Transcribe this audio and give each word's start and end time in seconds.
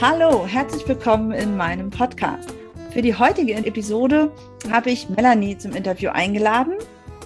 Hallo, 0.00 0.46
herzlich 0.46 0.86
willkommen 0.86 1.32
in 1.32 1.56
meinem 1.56 1.90
Podcast. 1.90 2.54
Für 2.92 3.02
die 3.02 3.16
heutige 3.16 3.54
Episode 3.54 4.32
habe 4.70 4.90
ich 4.90 5.08
Melanie 5.08 5.58
zum 5.58 5.72
Interview 5.72 6.10
eingeladen. 6.10 6.74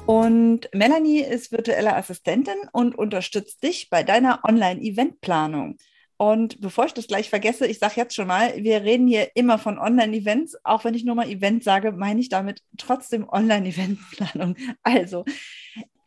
Und 0.07 0.71
Melanie 0.73 1.21
ist 1.21 1.53
virtuelle 1.53 1.95
Assistentin 1.95 2.57
und 2.73 2.97
unterstützt 2.97 3.63
dich 3.63 3.91
bei 3.91 4.03
deiner 4.03 4.41
Online-Eventplanung. 4.45 5.77
Und 6.17 6.63
bevor 6.63 6.87
ich 6.87 6.95
das 6.95 7.09
gleich 7.09 7.29
vergesse, 7.29 7.67
ich 7.67 7.79
sage 7.79 7.93
jetzt 7.97 8.15
schon 8.15 8.29
mal, 8.29 8.55
wir 8.57 8.83
reden 8.83 9.07
hier 9.07 9.37
immer 9.37 9.59
von 9.59 9.79
Online-Events. 9.79 10.57
Auch 10.65 10.85
wenn 10.85 10.95
ich 10.95 11.05
nur 11.05 11.15
mal 11.15 11.29
Event 11.29 11.65
sage, 11.65 11.93
meine 11.93 12.21
ich 12.21 12.31
damit 12.31 12.63
trotzdem 12.79 13.29
Online-Eventplanung. 13.29 14.57
Also, 14.83 15.27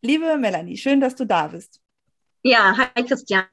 liebe 0.01 0.35
Melanie, 0.39 0.77
schön, 0.77 0.99
dass 0.99 1.13
du 1.13 1.25
da 1.25 1.49
bist. 1.49 1.79
Ja, 2.41 2.75
hi 2.75 3.03
Christiane, 3.03 3.45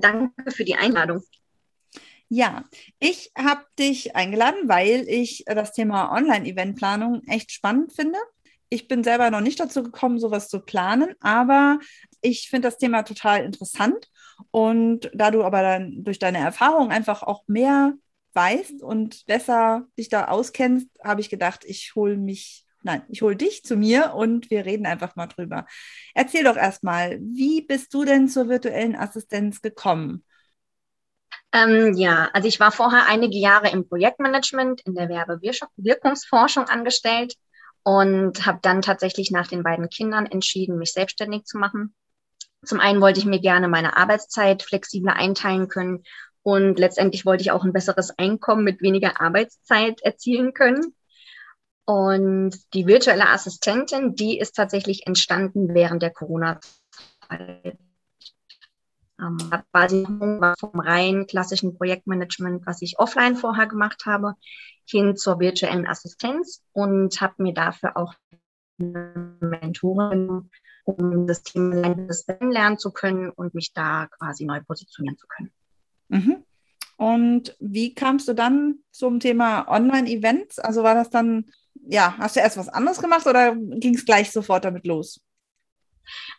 danke 0.00 0.50
für 0.50 0.64
die 0.64 0.74
Einladung. 0.74 1.22
Ja, 2.28 2.64
ich 2.98 3.30
habe 3.38 3.64
dich 3.78 4.16
eingeladen, 4.16 4.68
weil 4.68 5.08
ich 5.08 5.44
das 5.46 5.72
Thema 5.72 6.12
Online-Eventplanung 6.12 7.22
echt 7.28 7.52
spannend 7.52 7.92
finde. 7.92 8.18
Ich 8.68 8.88
bin 8.88 9.04
selber 9.04 9.30
noch 9.30 9.40
nicht 9.40 9.60
dazu 9.60 9.84
gekommen, 9.84 10.18
sowas 10.18 10.48
zu 10.48 10.60
planen, 10.60 11.14
aber 11.20 11.78
ich 12.20 12.48
finde 12.50 12.66
das 12.68 12.78
Thema 12.78 13.04
total 13.04 13.44
interessant. 13.44 14.10
Und 14.50 15.08
da 15.14 15.30
du 15.30 15.44
aber 15.44 15.62
dann 15.62 16.02
durch 16.02 16.18
deine 16.18 16.38
Erfahrung 16.38 16.90
einfach 16.90 17.22
auch 17.22 17.44
mehr 17.46 17.94
weißt 18.34 18.82
und 18.82 19.24
besser 19.26 19.86
dich 19.96 20.08
da 20.08 20.26
auskennst, 20.26 20.88
habe 21.02 21.20
ich 21.20 21.30
gedacht, 21.30 21.64
ich 21.64 21.94
hole 21.94 22.16
mich, 22.16 22.66
nein, 22.82 23.02
ich 23.08 23.22
hole 23.22 23.36
dich 23.36 23.62
zu 23.64 23.76
mir 23.76 24.14
und 24.14 24.50
wir 24.50 24.66
reden 24.66 24.86
einfach 24.86 25.14
mal 25.14 25.28
drüber. 25.28 25.64
Erzähl 26.12 26.42
doch 26.42 26.56
erstmal, 26.56 27.18
wie 27.20 27.62
bist 27.62 27.94
du 27.94 28.04
denn 28.04 28.28
zur 28.28 28.48
virtuellen 28.48 28.96
Assistenz 28.96 29.62
gekommen? 29.62 30.24
Ähm, 31.52 31.94
ja, 31.94 32.28
also 32.32 32.48
ich 32.48 32.60
war 32.60 32.72
vorher 32.72 33.06
einige 33.08 33.38
Jahre 33.38 33.70
im 33.70 33.88
Projektmanagement 33.88 34.82
in 34.82 34.94
der 34.94 35.08
Werbewirkungsforschung 35.08 36.64
angestellt 36.64 37.34
und 37.82 38.44
habe 38.46 38.58
dann 38.62 38.82
tatsächlich 38.82 39.30
nach 39.30 39.46
den 39.46 39.62
beiden 39.62 39.88
Kindern 39.88 40.26
entschieden, 40.26 40.78
mich 40.78 40.92
selbstständig 40.92 41.44
zu 41.44 41.58
machen. 41.58 41.94
Zum 42.64 42.80
einen 42.80 43.00
wollte 43.00 43.20
ich 43.20 43.26
mir 43.26 43.40
gerne 43.40 43.68
meine 43.68 43.96
Arbeitszeit 43.96 44.62
flexibler 44.62 45.14
einteilen 45.14 45.68
können 45.68 46.02
und 46.42 46.78
letztendlich 46.78 47.24
wollte 47.24 47.42
ich 47.42 47.50
auch 47.50 47.64
ein 47.64 47.72
besseres 47.72 48.16
Einkommen 48.18 48.64
mit 48.64 48.82
weniger 48.82 49.20
Arbeitszeit 49.20 50.00
erzielen 50.02 50.52
können. 50.52 50.94
Und 51.84 52.56
die 52.74 52.86
virtuelle 52.86 53.28
Assistentin, 53.28 54.14
die 54.16 54.38
ist 54.38 54.56
tatsächlich 54.56 55.06
entstanden 55.06 55.74
während 55.74 56.02
der 56.02 56.10
Corona-Zeit. 56.10 57.78
Ähm, 59.20 59.38
quasi 59.72 60.04
vom 60.04 60.80
rein 60.80 61.26
klassischen 61.26 61.74
Projektmanagement, 61.76 62.66
was 62.66 62.82
ich 62.82 62.98
offline 62.98 63.36
vorher 63.36 63.66
gemacht 63.66 64.04
habe, 64.04 64.34
hin 64.84 65.16
zur 65.16 65.40
virtuellen 65.40 65.86
Assistenz 65.86 66.62
und 66.72 67.20
habe 67.20 67.42
mir 67.42 67.54
dafür 67.54 67.96
auch 67.96 68.14
eine 68.78 69.36
Mentorin, 69.40 70.50
um 70.84 71.26
das 71.26 71.42
Thema 71.42 71.96
lernen 72.40 72.78
zu 72.78 72.92
können 72.92 73.30
und 73.30 73.54
mich 73.54 73.72
da 73.72 74.06
quasi 74.18 74.44
neu 74.44 74.60
positionieren 74.62 75.16
zu 75.16 75.26
können. 75.26 75.50
Mhm. 76.08 76.44
Und 76.96 77.56
wie 77.60 77.94
kamst 77.94 78.28
du 78.28 78.34
dann 78.34 78.76
zum 78.90 79.20
Thema 79.20 79.68
Online-Events? 79.68 80.58
Also 80.58 80.82
war 80.82 80.94
das 80.94 81.10
dann, 81.10 81.46
ja, 81.88 82.16
hast 82.18 82.36
du 82.36 82.40
erst 82.40 82.56
was 82.56 82.68
anderes 82.68 83.00
gemacht 83.00 83.26
oder 83.26 83.54
ging 83.54 83.94
es 83.94 84.04
gleich 84.04 84.30
sofort 84.30 84.64
damit 84.64 84.86
los? 84.86 85.20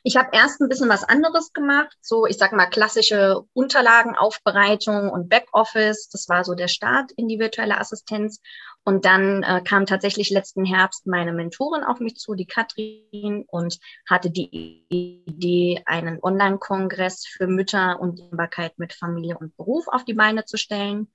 Ich 0.04 0.18
habe 0.18 0.30
erst 0.34 0.62
ein 0.62 0.70
bisschen 0.70 0.90
was 0.90 1.04
anderes 1.04 1.54
gemacht, 1.54 1.96
so 2.02 2.26
ich 2.26 2.38
sag 2.38 2.54
mal 2.54 2.68
klassische 2.68 3.42
Unterlagenaufbereitung 3.54 5.10
und 5.10 5.30
Backoffice. 5.30 6.10
Das 6.10 6.30
war 6.30 6.44
so 6.44 6.56
der 6.56 6.68
Start 6.68 7.12
in 7.14 7.28
die 7.28 7.40
virtuelle 7.40 7.80
Assistenz. 7.80 8.40
Und 8.88 9.04
dann 9.04 9.44
äh, 9.44 9.62
kam 9.66 9.86
tatsächlich 9.86 10.30
letzten 10.30 10.64
Herbst 10.64 11.08
meine 11.08 11.34
Mentorin 11.34 11.84
auf 11.84 12.00
mich 12.00 12.16
zu, 12.16 12.36
die 12.36 12.46
Katrin, 12.46 13.44
und 13.50 13.80
hatte 14.10 14.30
die 14.30 14.86
Idee, 14.90 15.84
einen 15.86 16.20
Online-Kongress 16.22 17.26
für 17.28 17.48
Mütter 17.48 18.00
und 18.00 18.18
Dehnbarkeit 18.18 18.80
mit 18.80 18.94
Familie 18.94 19.38
und 19.38 19.58
Beruf 19.58 19.90
auf 19.90 20.06
die 20.06 20.14
Beine 20.14 20.46
zu 20.46 20.56
stellen. 20.56 21.12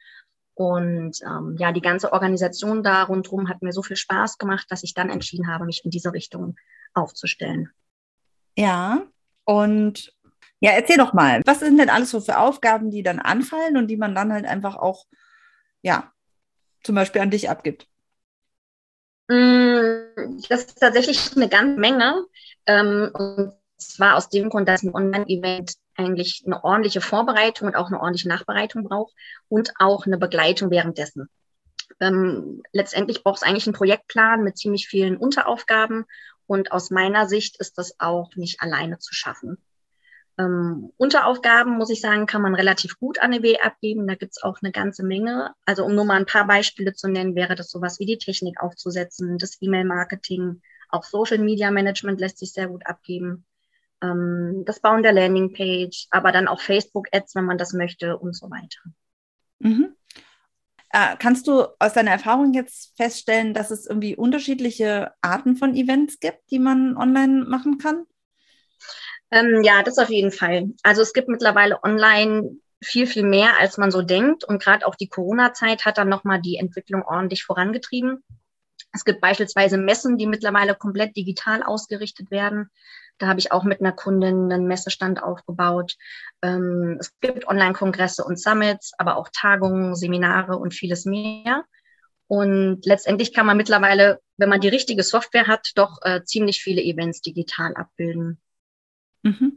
Und 0.55 1.19
ähm, 1.23 1.57
ja, 1.59 1.73
die 1.73 1.81
ganze 1.81 2.13
Organisation 2.13 2.83
da 2.83 3.05
rundherum 3.05 3.49
hat 3.49 3.63
mir 3.63 3.73
so 3.73 3.83
viel 3.83 3.97
Spaß 3.97 4.37
gemacht, 4.37 4.67
dass 4.69 4.83
ich 4.83 4.93
dann 4.93 5.09
entschieden 5.09 5.49
habe, 5.49 5.65
mich 5.65 5.83
in 5.83 5.91
diese 5.91 6.13
Richtung 6.13 6.57
aufzustellen. 6.93 7.71
Ja, 8.57 9.03
und 9.45 10.13
ja, 10.61 10.71
erzähl 10.73 10.97
doch 10.97 11.13
mal, 11.13 11.43
was 11.45 11.61
sind 11.61 11.79
denn 11.79 11.91
alles 11.91 12.11
so 12.11 12.21
für 12.21 12.39
Aufgaben, 12.39 12.91
die 12.91 13.03
dann 13.03 13.19
anfallen 13.19 13.77
und 13.77 13.89
die 13.89 13.97
man 13.97 14.15
dann 14.15 14.33
halt 14.33 14.45
einfach 14.45 14.77
auch, 14.77 15.07
ja, 15.83 16.13
zum 16.85 16.95
Beispiel 16.95 17.21
an 17.21 17.31
dich 17.31 17.51
abgibt? 17.51 17.89
Mm, 19.29 20.39
das 20.49 20.65
ist 20.65 20.79
tatsächlich 20.79 21.35
eine 21.37 21.49
ganze 21.49 21.81
Menge. 21.81 22.27
Ähm, 22.67 23.11
und 23.15 23.55
zwar 23.77 24.17
aus 24.17 24.29
dem 24.29 24.51
Grund, 24.51 24.69
dass 24.69 24.83
ein 24.83 24.95
Online-Event 24.95 25.75
eigentlich 25.97 26.43
eine 26.47 26.63
ordentliche 26.63 27.01
Vorbereitung 27.01 27.69
und 27.69 27.77
auch 27.77 27.89
eine 27.89 28.01
ordentliche 28.01 28.29
Nachbereitung 28.29 28.85
braucht 28.85 29.13
und 29.49 29.73
auch 29.79 30.07
eine 30.07 30.19
Begleitung 30.19 30.71
währenddessen. 30.71 31.29
Ähm, 32.01 32.63
letztendlich 32.73 33.23
braucht 33.23 33.39
es 33.39 33.43
eigentlich 33.43 33.67
einen 33.67 33.75
Projektplan 33.75 34.43
mit 34.43 34.57
ziemlich 34.57 34.87
vielen 34.87 35.17
Unteraufgaben 35.17 36.05
und 36.53 36.71
aus 36.71 36.91
meiner 36.91 37.27
Sicht 37.27 37.57
ist 37.57 37.79
das 37.79 37.99
auch 37.99 38.37
nicht 38.37 38.61
alleine 38.61 38.99
zu 38.99 39.15
schaffen. 39.15 39.57
Ähm, 40.37 40.93
Unteraufgaben, 40.99 41.79
muss 41.79 41.89
ich 41.89 42.03
sagen, 42.03 42.27
kann 42.27 42.43
man 42.43 42.55
relativ 42.55 42.99
gut 42.99 43.19
an 43.21 43.33
EW 43.33 43.57
abgeben. 43.59 44.07
Da 44.07 44.17
gibt 44.17 44.33
es 44.33 44.43
auch 44.43 44.59
eine 44.61 44.71
ganze 44.71 45.03
Menge. 45.03 45.55
Also 45.65 45.83
um 45.83 45.95
nur 45.95 46.05
mal 46.05 46.19
ein 46.19 46.27
paar 46.27 46.47
Beispiele 46.47 46.93
zu 46.93 47.09
nennen, 47.09 47.37
wäre 47.37 47.55
das 47.55 47.71
sowas 47.71 47.99
wie 48.01 48.05
die 48.05 48.19
Technik 48.19 48.61
aufzusetzen, 48.61 49.39
das 49.39 49.63
E-Mail-Marketing, 49.63 50.61
auch 50.91 51.05
Social 51.05 51.39
Media 51.39 51.71
Management 51.71 52.21
lässt 52.21 52.37
sich 52.37 52.53
sehr 52.53 52.69
gut 52.69 52.85
abgeben. 52.85 53.47
Ähm, 54.03 54.65
das 54.67 54.81
Bauen 54.81 55.03
der 55.03 55.15
Landingpage, 55.15 56.09
aber 56.11 56.33
dann 56.33 56.49
auch 56.49 56.61
Facebook-Ads, 56.61 57.35
wenn 57.35 57.47
man 57.47 57.57
das 57.57 57.73
möchte 57.73 58.19
und 58.19 58.37
so 58.37 58.51
weiter. 58.51 58.81
Mhm. 59.59 59.97
Äh, 60.93 61.17
kannst 61.19 61.49
du 61.49 61.67
aus 61.79 61.95
deiner 61.95 62.11
Erfahrung 62.11 62.53
jetzt 62.53 62.95
feststellen, 62.97 63.55
dass 63.55 63.71
es 63.71 63.87
irgendwie 63.87 64.15
unterschiedliche 64.15 65.13
Arten 65.23 65.57
von 65.57 65.75
Events 65.75 66.21
gibt, 66.21 66.51
die 66.51 66.59
man 66.59 66.97
online 66.97 67.45
machen 67.47 67.79
kann? 67.79 68.05
Ähm, 69.31 69.63
ja, 69.63 69.83
das 69.83 69.99
auf 69.99 70.11
jeden 70.11 70.31
Fall. 70.31 70.69
Also 70.83 71.01
es 71.01 71.15
gibt 71.15 71.29
mittlerweile 71.29 71.83
online 71.83 72.57
viel, 72.83 73.07
viel 73.07 73.23
mehr, 73.23 73.59
als 73.59 73.79
man 73.79 73.91
so 73.91 74.03
denkt. 74.03 74.45
Und 74.45 74.63
gerade 74.63 74.87
auch 74.87 74.95
die 74.95 75.09
Corona-Zeit 75.09 75.87
hat 75.87 75.97
dann 75.97 76.11
nochmal 76.11 76.43
die 76.43 76.57
Entwicklung 76.57 77.03
ordentlich 77.03 77.45
vorangetrieben. 77.45 78.23
Es 78.93 79.05
gibt 79.05 79.23
beispielsweise 79.23 79.79
Messen, 79.79 80.19
die 80.19 80.27
mittlerweile 80.27 80.75
komplett 80.75 81.17
digital 81.17 81.63
ausgerichtet 81.63 82.31
werden. 82.31 82.71
Da 83.19 83.29
habe 83.29 83.39
ich 83.41 83.53
auch 83.53 83.65
mit 83.65 83.81
einer 83.81 83.93
Kundin 83.93 84.53
einen 84.53 84.67
Messestand 84.67 85.23
aufgebaut. 85.23 85.97
Ähm, 86.43 86.97
es 86.99 87.13
gibt 87.21 87.47
Online-Kongresse 87.47 88.25
und 88.25 88.39
Summits, 88.41 88.93
aber 88.99 89.17
auch 89.17 89.29
Tagungen, 89.33 89.95
Seminare 89.95 90.57
und 90.57 90.75
vieles 90.75 91.05
mehr. 91.05 91.65
Und 92.27 92.87
letztendlich 92.87 93.33
kann 93.33 93.47
man 93.47 93.57
mittlerweile, 93.57 94.21
wenn 94.39 94.49
man 94.49 94.61
die 94.61 94.69
richtige 94.69 95.03
Software 95.03 95.47
hat, 95.47 95.73
doch 95.75 95.99
äh, 96.03 96.25
ziemlich 96.25 96.63
viele 96.63 96.83
Events 96.83 97.21
digital 97.21 97.75
abbilden. 97.75 98.41
Mhm. 99.23 99.55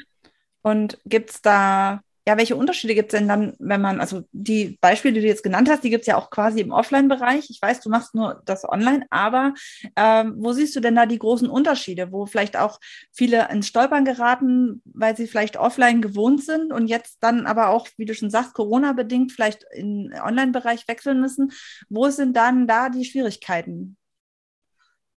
Und 0.61 0.99
gibt 1.05 1.29
es 1.29 1.41
da 1.41 2.01
ja, 2.27 2.37
welche 2.37 2.55
Unterschiede 2.55 2.95
gibt 2.95 3.13
es 3.13 3.19
denn 3.19 3.27
dann, 3.27 3.53
wenn 3.59 3.81
man, 3.81 4.01
also 4.01 4.23
die 4.31 4.77
Beispiele, 4.81 5.13
die 5.13 5.21
du 5.21 5.27
jetzt 5.27 5.43
genannt 5.43 5.69
hast, 5.69 5.83
die 5.83 5.91
gibt 5.91 6.01
es 6.01 6.07
ja 6.07 6.17
auch 6.17 6.31
quasi 6.31 6.59
im 6.59 6.71
Offline-Bereich. 6.71 7.51
Ich 7.51 7.61
weiß, 7.61 7.81
du 7.81 7.89
machst 7.89 8.15
nur 8.15 8.41
das 8.45 8.67
online, 8.67 9.05
aber 9.11 9.53
ähm, 9.95 10.33
wo 10.37 10.51
siehst 10.51 10.75
du 10.75 10.79
denn 10.79 10.95
da 10.95 11.05
die 11.05 11.19
großen 11.19 11.47
Unterschiede, 11.47 12.11
wo 12.11 12.25
vielleicht 12.25 12.57
auch 12.57 12.79
viele 13.11 13.47
ins 13.51 13.67
Stolpern 13.67 14.05
geraten, 14.05 14.81
weil 14.85 15.15
sie 15.15 15.27
vielleicht 15.27 15.57
offline 15.57 16.01
gewohnt 16.01 16.43
sind 16.43 16.73
und 16.73 16.87
jetzt 16.87 17.17
dann 17.21 17.45
aber 17.45 17.69
auch, 17.69 17.87
wie 17.97 18.05
du 18.05 18.15
schon 18.15 18.31
sagst, 18.31 18.55
Corona-bedingt 18.55 19.31
vielleicht 19.31 19.63
in 19.71 20.11
Online-Bereich 20.13 20.87
wechseln 20.87 21.21
müssen. 21.21 21.51
Wo 21.89 22.09
sind 22.09 22.35
dann 22.35 22.65
da 22.65 22.89
die 22.89 23.05
Schwierigkeiten? 23.05 23.97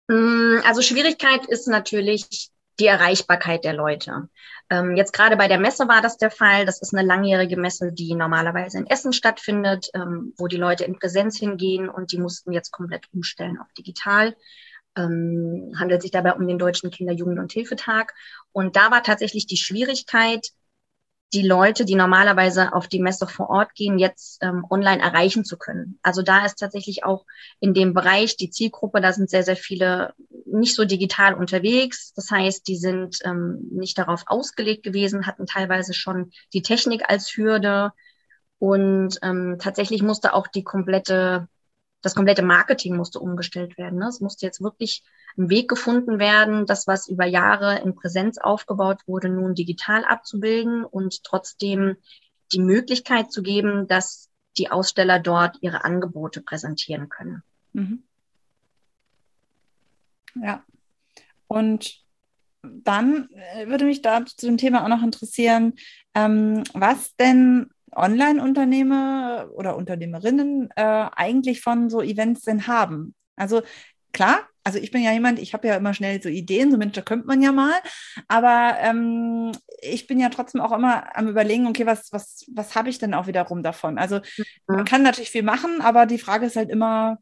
Mm, 0.08 0.58
also 0.64 0.82
Schwierigkeit 0.82 1.46
ist 1.46 1.68
natürlich 1.68 2.50
die 2.78 2.86
Erreichbarkeit 2.86 3.64
der 3.64 3.72
Leute. 3.72 4.28
Ähm, 4.70 4.96
jetzt 4.96 5.12
gerade 5.12 5.36
bei 5.36 5.48
der 5.48 5.58
Messe 5.58 5.88
war 5.88 6.02
das 6.02 6.16
der 6.18 6.30
Fall. 6.30 6.66
Das 6.66 6.80
ist 6.80 6.94
eine 6.94 7.06
langjährige 7.06 7.56
Messe, 7.56 7.92
die 7.92 8.14
normalerweise 8.14 8.78
in 8.78 8.86
Essen 8.86 9.12
stattfindet, 9.12 9.90
ähm, 9.94 10.34
wo 10.36 10.46
die 10.46 10.56
Leute 10.56 10.84
in 10.84 10.98
Präsenz 10.98 11.38
hingehen 11.38 11.88
und 11.88 12.12
die 12.12 12.18
mussten 12.18 12.52
jetzt 12.52 12.70
komplett 12.70 13.06
umstellen 13.12 13.58
auf 13.58 13.72
digital. 13.76 14.36
Ähm, 14.96 15.74
handelt 15.78 16.02
sich 16.02 16.10
dabei 16.10 16.32
um 16.34 16.46
den 16.46 16.58
Deutschen 16.58 16.90
Kinder-, 16.90 17.12
Jugend- 17.12 17.38
und 17.38 17.52
Hilfetag. 17.52 18.14
Und 18.52 18.76
da 18.76 18.90
war 18.90 19.02
tatsächlich 19.02 19.46
die 19.46 19.56
Schwierigkeit, 19.56 20.48
die 21.34 21.46
Leute, 21.46 21.84
die 21.84 21.94
normalerweise 21.94 22.72
auf 22.72 22.88
die 22.88 23.00
Messe 23.00 23.26
vor 23.26 23.50
Ort 23.50 23.74
gehen, 23.74 23.98
jetzt 23.98 24.42
ähm, 24.42 24.64
online 24.70 25.02
erreichen 25.02 25.44
zu 25.44 25.58
können. 25.58 25.98
Also 26.02 26.22
da 26.22 26.46
ist 26.46 26.56
tatsächlich 26.56 27.04
auch 27.04 27.26
in 27.60 27.74
dem 27.74 27.92
Bereich 27.92 28.36
die 28.36 28.50
Zielgruppe, 28.50 29.00
da 29.00 29.12
sind 29.12 29.28
sehr, 29.28 29.42
sehr 29.42 29.56
viele 29.56 30.14
nicht 30.46 30.74
so 30.74 30.86
digital 30.86 31.34
unterwegs. 31.34 32.14
Das 32.14 32.30
heißt, 32.30 32.66
die 32.66 32.76
sind 32.76 33.18
ähm, 33.24 33.58
nicht 33.70 33.98
darauf 33.98 34.24
ausgelegt 34.26 34.82
gewesen, 34.82 35.26
hatten 35.26 35.46
teilweise 35.46 35.92
schon 35.92 36.30
die 36.54 36.62
Technik 36.62 37.08
als 37.08 37.36
Hürde. 37.36 37.92
Und 38.58 39.18
ähm, 39.22 39.56
tatsächlich 39.60 40.02
musste 40.02 40.32
auch 40.32 40.46
die 40.46 40.64
komplette 40.64 41.46
das 42.00 42.14
komplette 42.14 42.42
Marketing 42.42 42.96
musste 42.96 43.18
umgestellt 43.18 43.76
werden. 43.76 43.98
Ne? 43.98 44.06
Es 44.08 44.20
musste 44.20 44.46
jetzt 44.46 44.60
wirklich 44.60 45.02
ein 45.36 45.50
Weg 45.50 45.68
gefunden 45.68 46.18
werden, 46.18 46.66
das, 46.66 46.86
was 46.86 47.08
über 47.08 47.26
Jahre 47.26 47.80
in 47.80 47.94
Präsenz 47.94 48.38
aufgebaut 48.38 49.00
wurde, 49.06 49.28
nun 49.28 49.54
digital 49.54 50.04
abzubilden 50.04 50.84
und 50.84 51.24
trotzdem 51.24 51.96
die 52.52 52.60
Möglichkeit 52.60 53.32
zu 53.32 53.42
geben, 53.42 53.88
dass 53.88 54.30
die 54.56 54.70
Aussteller 54.70 55.18
dort 55.18 55.58
ihre 55.60 55.84
Angebote 55.84 56.40
präsentieren 56.40 57.08
können. 57.08 57.42
Mhm. 57.72 58.02
Ja. 60.34 60.64
Und 61.46 62.04
dann 62.62 63.28
äh, 63.54 63.66
würde 63.68 63.84
mich 63.84 64.02
da 64.02 64.24
zu 64.24 64.46
dem 64.46 64.56
Thema 64.56 64.84
auch 64.84 64.88
noch 64.88 65.02
interessieren, 65.02 65.74
ähm, 66.14 66.64
was 66.74 67.14
denn 67.16 67.70
Online-Unternehmer 67.94 69.48
oder 69.54 69.76
Unternehmerinnen 69.76 70.70
äh, 70.76 71.06
eigentlich 71.14 71.60
von 71.60 71.90
so 71.90 72.02
Events 72.02 72.42
denn 72.42 72.66
haben. 72.66 73.14
Also 73.36 73.62
klar, 74.12 74.40
also 74.64 74.78
ich 74.78 74.90
bin 74.90 75.02
ja 75.02 75.12
jemand, 75.12 75.38
ich 75.38 75.54
habe 75.54 75.66
ja 75.66 75.76
immer 75.76 75.94
schnell 75.94 76.22
so 76.22 76.28
Ideen, 76.28 76.70
so 76.70 76.76
Mensch, 76.76 76.92
da 76.92 77.00
könnte 77.00 77.26
man 77.26 77.40
ja 77.40 77.52
mal, 77.52 77.74
aber 78.26 78.76
ähm, 78.80 79.52
ich 79.80 80.06
bin 80.06 80.20
ja 80.20 80.28
trotzdem 80.28 80.60
auch 80.60 80.72
immer 80.72 81.16
am 81.16 81.28
überlegen, 81.28 81.66
okay, 81.66 81.86
was, 81.86 82.12
was, 82.12 82.44
was 82.54 82.74
habe 82.74 82.90
ich 82.90 82.98
denn 82.98 83.14
auch 83.14 83.26
wiederum 83.26 83.62
davon? 83.62 83.98
Also 83.98 84.16
mhm. 84.16 84.44
man 84.66 84.84
kann 84.84 85.02
natürlich 85.02 85.30
viel 85.30 85.42
machen, 85.42 85.80
aber 85.80 86.04
die 86.04 86.18
Frage 86.18 86.46
ist 86.46 86.56
halt 86.56 86.70
immer, 86.70 87.18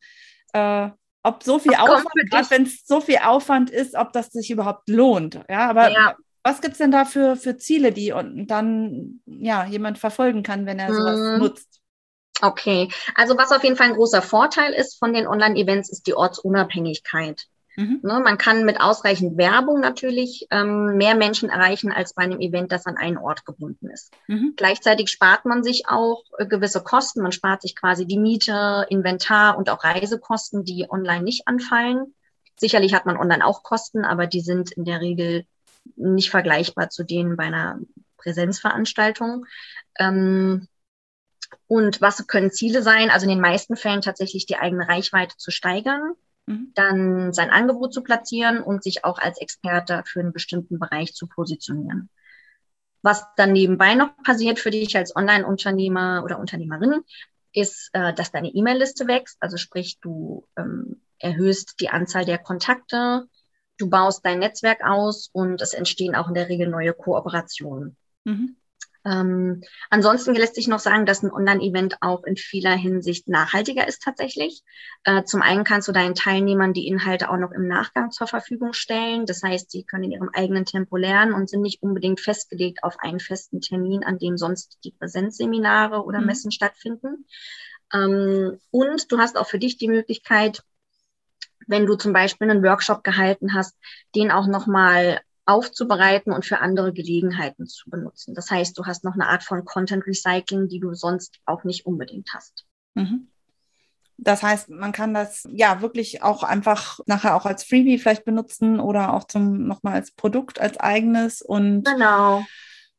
äh, 0.54 0.88
ob 1.22 1.42
so 1.42 1.58
viel 1.58 1.74
Aufwand, 1.74 2.50
wenn 2.50 2.62
es 2.62 2.86
so 2.86 3.00
viel 3.00 3.18
Aufwand 3.18 3.70
ist, 3.70 3.94
ob 3.94 4.12
das 4.12 4.30
sich 4.30 4.50
überhaupt 4.50 4.88
lohnt. 4.88 5.40
Ja, 5.48 5.68
aber 5.68 5.90
ja. 5.90 6.16
Was 6.46 6.60
gibt 6.60 6.74
es 6.74 6.78
denn 6.78 6.92
da 6.92 7.04
für, 7.04 7.34
für 7.34 7.56
Ziele, 7.56 7.90
die 7.90 8.12
und 8.12 8.46
dann 8.46 9.20
ja, 9.26 9.66
jemand 9.66 9.98
verfolgen 9.98 10.44
kann, 10.44 10.64
wenn 10.64 10.78
er 10.78 10.94
sowas 10.94 11.18
mhm. 11.18 11.38
nutzt? 11.38 11.80
Okay, 12.40 12.88
also 13.16 13.36
was 13.36 13.50
auf 13.50 13.64
jeden 13.64 13.74
Fall 13.74 13.88
ein 13.88 13.96
großer 13.96 14.22
Vorteil 14.22 14.72
ist 14.72 14.96
von 14.96 15.12
den 15.12 15.26
Online-Events, 15.26 15.90
ist 15.90 16.06
die 16.06 16.14
Ortsunabhängigkeit. 16.14 17.46
Mhm. 17.74 17.98
Ne, 18.04 18.20
man 18.20 18.38
kann 18.38 18.64
mit 18.64 18.80
ausreichend 18.80 19.36
Werbung 19.36 19.80
natürlich 19.80 20.46
ähm, 20.52 20.96
mehr 20.96 21.16
Menschen 21.16 21.48
erreichen 21.48 21.90
als 21.90 22.14
bei 22.14 22.22
einem 22.22 22.38
Event, 22.38 22.70
das 22.70 22.86
an 22.86 22.96
einen 22.96 23.18
Ort 23.18 23.44
gebunden 23.44 23.90
ist. 23.90 24.14
Mhm. 24.28 24.52
Gleichzeitig 24.56 25.10
spart 25.10 25.46
man 25.46 25.64
sich 25.64 25.88
auch 25.88 26.22
äh, 26.38 26.46
gewisse 26.46 26.80
Kosten. 26.80 27.22
Man 27.22 27.32
spart 27.32 27.62
sich 27.62 27.74
quasi 27.74 28.06
die 28.06 28.20
Miete, 28.20 28.86
Inventar 28.88 29.58
und 29.58 29.68
auch 29.68 29.82
Reisekosten, 29.82 30.62
die 30.62 30.86
online 30.88 31.24
nicht 31.24 31.48
anfallen. 31.48 32.14
Sicherlich 32.56 32.94
hat 32.94 33.04
man 33.04 33.16
online 33.16 33.44
auch 33.44 33.64
Kosten, 33.64 34.04
aber 34.04 34.28
die 34.28 34.42
sind 34.42 34.70
in 34.70 34.84
der 34.84 35.00
Regel 35.00 35.44
nicht 35.96 36.30
vergleichbar 36.30 36.90
zu 36.90 37.04
denen 37.04 37.36
bei 37.36 37.44
einer 37.44 37.78
Präsenzveranstaltung. 38.16 39.46
Ähm, 39.98 40.68
und 41.68 42.00
was 42.00 42.26
können 42.26 42.50
Ziele 42.50 42.82
sein? 42.82 43.10
Also 43.10 43.24
in 43.24 43.30
den 43.30 43.40
meisten 43.40 43.76
Fällen 43.76 44.00
tatsächlich 44.00 44.46
die 44.46 44.56
eigene 44.56 44.88
Reichweite 44.88 45.36
zu 45.36 45.50
steigern, 45.50 46.12
mhm. 46.46 46.72
dann 46.74 47.32
sein 47.32 47.50
Angebot 47.50 47.92
zu 47.92 48.02
platzieren 48.02 48.62
und 48.62 48.82
sich 48.82 49.04
auch 49.04 49.18
als 49.18 49.40
Experte 49.40 50.02
für 50.06 50.20
einen 50.20 50.32
bestimmten 50.32 50.78
Bereich 50.78 51.14
zu 51.14 51.26
positionieren. 51.26 52.08
Was 53.02 53.24
dann 53.36 53.52
nebenbei 53.52 53.94
noch 53.94 54.16
passiert 54.24 54.58
für 54.58 54.70
dich 54.70 54.96
als 54.96 55.14
Online-Unternehmer 55.14 56.22
oder 56.24 56.38
Unternehmerin, 56.38 57.02
ist, 57.52 57.90
äh, 57.92 58.12
dass 58.12 58.32
deine 58.32 58.48
E-Mail-Liste 58.48 59.06
wächst. 59.06 59.36
Also 59.40 59.56
sprich, 59.56 59.98
du 60.00 60.46
ähm, 60.56 61.00
erhöhst 61.18 61.76
die 61.80 61.88
Anzahl 61.88 62.24
der 62.24 62.38
Kontakte, 62.38 63.28
du 63.78 63.88
baust 63.88 64.24
dein 64.24 64.38
Netzwerk 64.38 64.82
aus 64.84 65.30
und 65.32 65.60
es 65.60 65.72
entstehen 65.72 66.14
auch 66.14 66.28
in 66.28 66.34
der 66.34 66.48
Regel 66.48 66.68
neue 66.68 66.92
Kooperationen. 66.92 67.96
Mhm. 68.24 68.56
Ähm, 69.06 69.62
ansonsten 69.88 70.34
lässt 70.34 70.56
sich 70.56 70.66
noch 70.66 70.80
sagen, 70.80 71.06
dass 71.06 71.22
ein 71.22 71.30
Online-Event 71.30 71.98
auch 72.00 72.24
in 72.24 72.36
vieler 72.36 72.74
Hinsicht 72.74 73.28
nachhaltiger 73.28 73.86
ist 73.86 74.02
tatsächlich. 74.02 74.62
Äh, 75.04 75.22
zum 75.22 75.42
einen 75.42 75.62
kannst 75.62 75.86
du 75.86 75.92
deinen 75.92 76.16
Teilnehmern 76.16 76.72
die 76.72 76.88
Inhalte 76.88 77.30
auch 77.30 77.36
noch 77.36 77.52
im 77.52 77.68
Nachgang 77.68 78.10
zur 78.10 78.26
Verfügung 78.26 78.72
stellen. 78.72 79.24
Das 79.24 79.44
heißt, 79.44 79.70
sie 79.70 79.84
können 79.84 80.04
in 80.04 80.10
ihrem 80.10 80.30
eigenen 80.32 80.64
Tempo 80.64 80.96
lernen 80.96 81.34
und 81.34 81.48
sind 81.48 81.62
nicht 81.62 81.82
unbedingt 81.82 82.20
festgelegt 82.20 82.82
auf 82.82 82.96
einen 82.98 83.20
festen 83.20 83.60
Termin, 83.60 84.02
an 84.02 84.18
dem 84.18 84.36
sonst 84.36 84.78
die 84.82 84.90
Präsenzseminare 84.90 86.02
oder 86.02 86.18
mhm. 86.18 86.26
Messen 86.26 86.50
stattfinden. 86.50 87.26
Ähm, 87.94 88.58
und 88.72 89.12
du 89.12 89.18
hast 89.18 89.36
auch 89.36 89.46
für 89.46 89.60
dich 89.60 89.78
die 89.78 89.88
Möglichkeit, 89.88 90.64
wenn 91.66 91.86
du 91.86 91.96
zum 91.96 92.12
Beispiel 92.12 92.50
einen 92.50 92.62
Workshop 92.62 93.04
gehalten 93.04 93.54
hast, 93.54 93.74
den 94.14 94.30
auch 94.30 94.46
nochmal 94.46 95.20
aufzubereiten 95.46 96.32
und 96.32 96.44
für 96.44 96.58
andere 96.58 96.92
Gelegenheiten 96.92 97.66
zu 97.66 97.88
benutzen. 97.88 98.34
Das 98.34 98.50
heißt, 98.50 98.76
du 98.76 98.84
hast 98.84 99.04
noch 99.04 99.14
eine 99.14 99.28
Art 99.28 99.44
von 99.44 99.64
Content 99.64 100.06
Recycling, 100.06 100.68
die 100.68 100.80
du 100.80 100.94
sonst 100.94 101.38
auch 101.44 101.64
nicht 101.64 101.86
unbedingt 101.86 102.30
hast. 102.34 102.66
Mhm. 102.94 103.28
Das 104.18 104.42
heißt, 104.42 104.70
man 104.70 104.92
kann 104.92 105.12
das 105.12 105.46
ja 105.52 105.82
wirklich 105.82 106.22
auch 106.22 106.42
einfach 106.42 107.00
nachher 107.06 107.36
auch 107.36 107.44
als 107.44 107.64
Freebie 107.64 107.98
vielleicht 107.98 108.24
benutzen 108.24 108.80
oder 108.80 109.12
auch 109.12 109.24
zum 109.24 109.66
nochmal 109.66 109.94
als 109.94 110.10
Produkt 110.10 110.60
als 110.60 110.78
eigenes 110.78 111.42
und 111.42 111.84
genau. 111.84 112.44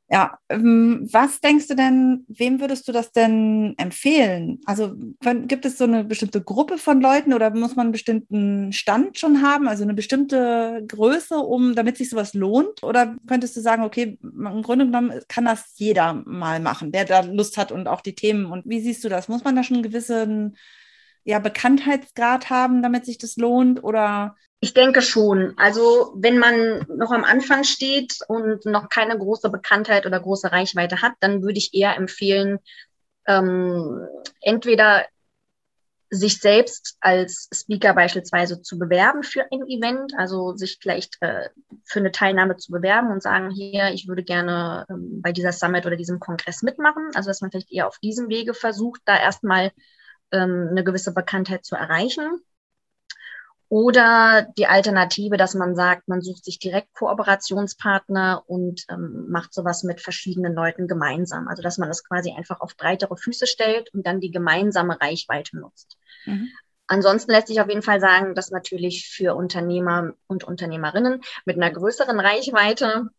Ja, 0.10 0.40
ähm, 0.48 1.06
was 1.12 1.42
denkst 1.42 1.68
du 1.68 1.76
denn, 1.76 2.26
wem 2.30 2.62
würdest 2.62 2.88
du 2.88 2.94
das 2.94 3.12
denn 3.12 3.74
empfehlen? 3.78 4.62
Also 4.66 4.94
gibt 5.48 5.66
es 5.66 5.78
so 5.78 5.84
eine 5.84 6.06
bestimmte 6.06 6.42
Gruppe 6.42 6.78
von 6.78 7.02
Leuten 7.02 7.34
oder 7.34 7.50
muss 7.50 7.76
man 7.76 7.88
einen 7.88 7.92
bestimmten 7.92 8.72
Stand 8.72 9.18
schon 9.20 9.42
haben, 9.42 9.68
also 9.68 9.84
eine 9.84 9.94
bestimmte 9.94 10.82
Größe, 10.88 11.38
um 11.38 11.76
damit 11.76 11.98
sich 11.98 12.10
sowas 12.10 12.34
lohnt? 12.34 12.84
Oder 12.84 13.18
könntest 13.28 13.58
du 13.58 13.62
sagen, 13.62 13.84
okay, 13.84 14.18
im 14.24 14.62
Grunde 14.62 14.86
genommen 14.86 15.12
kann 15.28 15.44
das 15.44 15.74
jeder 15.76 16.14
mal 16.14 16.62
machen, 16.62 16.94
der 16.94 17.04
da 17.04 17.20
Lust 17.20 17.58
hat 17.58 17.74
und 17.74 17.90
auch 17.90 18.00
die 18.00 18.16
Themen. 18.16 18.46
Und 18.46 18.64
wie 18.66 18.80
siehst 18.80 19.04
du 19.04 19.10
das? 19.10 19.28
Muss 19.28 19.44
man 19.44 19.58
da 19.58 19.64
schon 19.64 19.76
einen 19.78 19.84
gewissen 19.84 20.56
ja, 21.28 21.40
Bekanntheitsgrad 21.40 22.50
haben, 22.50 22.82
damit 22.82 23.06
sich 23.06 23.18
das 23.18 23.36
lohnt? 23.36 23.84
Oder 23.84 24.38
ich 24.62 24.74
denke 24.74 25.02
schon. 25.02 25.54
Also 25.58 26.14
wenn 26.16 26.40
man 26.40 26.86
noch 26.88 27.12
am 27.12 27.26
Anfang 27.26 27.66
steht 27.66 28.20
und 28.30 28.66
noch 28.66 28.88
keine 28.88 29.18
große 29.18 29.50
Bekanntheit 29.50 30.06
oder 30.06 30.22
große 30.22 30.52
Reichweite 30.54 31.02
hat, 31.02 31.12
dann 31.20 31.44
würde 31.44 31.58
ich 31.58 31.74
eher 31.74 31.98
empfehlen, 31.98 32.60
ähm, 33.28 34.08
entweder 34.40 35.06
sich 36.10 36.40
selbst 36.40 36.96
als 37.02 37.50
Speaker 37.54 37.94
beispielsweise 37.94 38.62
zu 38.62 38.80
bewerben 38.80 39.24
für 39.24 39.42
ein 39.52 39.68
Event, 39.68 40.14
also 40.18 40.56
sich 40.56 40.78
vielleicht 40.82 41.18
äh, 41.20 41.50
für 41.84 42.00
eine 42.00 42.14
Teilnahme 42.14 42.56
zu 42.56 42.72
bewerben 42.72 43.12
und 43.12 43.22
sagen, 43.22 43.52
hier, 43.52 43.90
ich 43.90 44.08
würde 44.08 44.24
gerne 44.24 44.86
ähm, 44.90 45.22
bei 45.22 45.34
dieser 45.34 45.52
Summit 45.52 45.86
oder 45.86 45.98
diesem 45.98 46.22
Kongress 46.22 46.64
mitmachen. 46.64 47.10
Also 47.16 47.30
dass 47.30 47.42
man 47.42 47.52
vielleicht 47.52 47.74
eher 47.74 47.88
auf 47.88 48.00
diesem 48.00 48.30
Wege 48.30 48.54
versucht, 48.54 49.02
da 49.04 49.20
erstmal 49.20 49.74
ähm, 50.32 50.68
eine 50.72 50.84
gewisse 50.84 51.14
Bekanntheit 51.14 51.66
zu 51.66 51.76
erreichen. 51.76 52.42
Oder 53.70 54.48
die 54.58 54.68
Alternative, 54.68 55.36
dass 55.36 55.54
man 55.54 55.76
sagt, 55.76 56.08
man 56.08 56.22
sucht 56.22 56.46
sich 56.46 56.58
direkt 56.58 56.94
Kooperationspartner 56.94 58.44
und 58.48 58.86
ähm, 58.90 59.26
macht 59.28 59.54
sowas 59.54 59.84
mit 59.84 60.00
verschiedenen 60.00 60.54
Leuten 60.54 60.88
gemeinsam. 60.88 61.50
Also 61.50 61.62
dass 61.62 61.78
man 61.78 61.90
das 61.90 62.06
quasi 62.06 62.32
einfach 62.32 62.62
auf 62.62 62.78
breitere 62.78 63.18
Füße 63.18 63.46
stellt 63.46 63.94
und 63.94 64.08
dann 64.08 64.22
die 64.22 64.32
gemeinsame 64.32 65.00
Reichweite 65.02 65.58
nutzt. 65.58 65.98
Mhm. 66.26 66.50
Ansonsten 66.88 67.32
lässt 67.32 67.48
sich 67.48 67.60
auf 67.60 67.68
jeden 67.68 67.82
Fall 67.82 68.00
sagen, 68.00 68.34
dass 68.34 68.52
natürlich 68.52 69.10
für 69.10 69.36
Unternehmer 69.36 70.14
und 70.28 70.46
Unternehmerinnen 70.46 71.22
mit 71.44 71.58
einer 71.58 71.72
größeren 71.72 72.18
Reichweite 72.18 73.10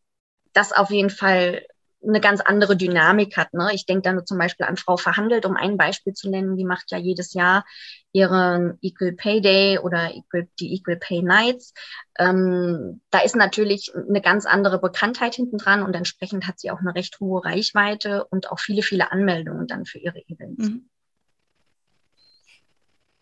das 0.55 0.73
auf 0.73 0.91
jeden 0.91 1.11
Fall 1.11 1.67
eine 2.07 2.21
ganz 2.21 2.41
andere 2.41 2.77
Dynamik 2.77 3.37
hat. 3.37 3.53
Ne? 3.55 3.71
Ich 3.73 3.87
denke 3.87 4.03
da 4.03 4.13
nur 4.13 4.25
zum 4.25 4.39
Beispiel 4.39 4.67
an 4.67 4.77
Frau 4.77 4.97
Verhandelt, 4.97 5.45
um 5.47 5.57
ein 5.57 5.77
Beispiel 5.77 6.13
zu 6.13 6.31
nennen. 6.31 6.57
Die 6.57 6.65
macht 6.65 6.91
ja 6.91 6.99
jedes 6.99 7.35
Jahr 7.35 7.65
ihren 8.13 8.79
Equal 8.81 9.13
Pay 9.13 9.41
Day 9.41 9.79
oder 9.79 10.15
Equal, 10.15 10.49
die 10.61 10.75
Equal 10.75 10.97
Pay 10.97 11.23
Nights. 11.23 11.75
Ähm, 12.19 13.01
da 13.11 13.21
ist 13.21 13.37
natürlich 13.37 13.93
eine 13.95 14.21
ganz 14.21 14.47
andere 14.47 14.81
Bekanntheit 14.81 15.35
hinten 15.35 15.59
dran 15.59 15.83
und 15.83 15.95
entsprechend 15.95 16.47
hat 16.47 16.59
sie 16.59 16.71
auch 16.71 16.81
eine 16.81 16.95
recht 16.95 17.21
hohe 17.21 17.45
Reichweite 17.45 18.25
und 18.25 18.51
auch 18.51 18.61
viele, 18.61 18.83
viele 18.83 19.13
Anmeldungen 19.13 19.67
dann 19.67 19.85
für 19.85 19.99
ihre 19.99 20.25
Events. 20.29 20.69
Mhm. 20.69 20.89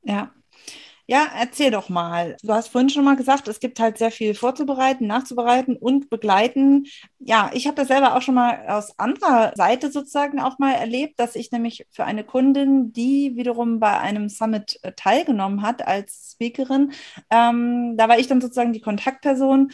Ja. 0.03 0.33
Ja, 1.09 1.29
erzähl 1.39 1.71
doch 1.71 1.89
mal. 1.89 2.37
Du 2.43 2.53
hast 2.53 2.69
vorhin 2.69 2.89
schon 2.91 3.05
mal 3.05 3.15
gesagt, 3.15 3.47
es 3.47 3.61
gibt 3.61 3.79
halt 3.79 3.97
sehr 3.97 4.11
viel 4.11 4.35
vorzubereiten, 4.35 5.07
nachzubereiten 5.07 5.77
und 5.77 6.11
begleiten. 6.11 6.87
Ja, 7.21 7.51
ich 7.55 7.67
habe 7.69 7.77
das 7.77 7.87
selber 7.87 8.17
auch 8.17 8.23
schon 8.23 8.35
mal 8.35 8.67
aus 8.67 8.99
anderer 8.99 9.53
Seite 9.55 9.93
sozusagen 9.93 10.41
auch 10.41 10.59
mal 10.59 10.73
erlebt, 10.73 11.21
dass 11.21 11.37
ich 11.37 11.53
nämlich 11.53 11.87
für 11.93 12.05
eine 12.05 12.25
Kundin, 12.25 12.93
die 12.93 13.37
wiederum 13.37 13.79
bei 13.79 14.01
einem 14.01 14.29
Summit 14.29 14.81
äh, 14.83 14.93
teilgenommen 14.97 15.63
hat 15.63 15.87
als 15.87 16.33
Speakerin, 16.33 16.91
ähm, 17.31 17.95
da 17.97 18.09
war 18.09 18.19
ich 18.19 18.27
dann 18.27 18.41
sozusagen 18.41 18.73
die 18.73 18.81
Kontaktperson 18.81 19.71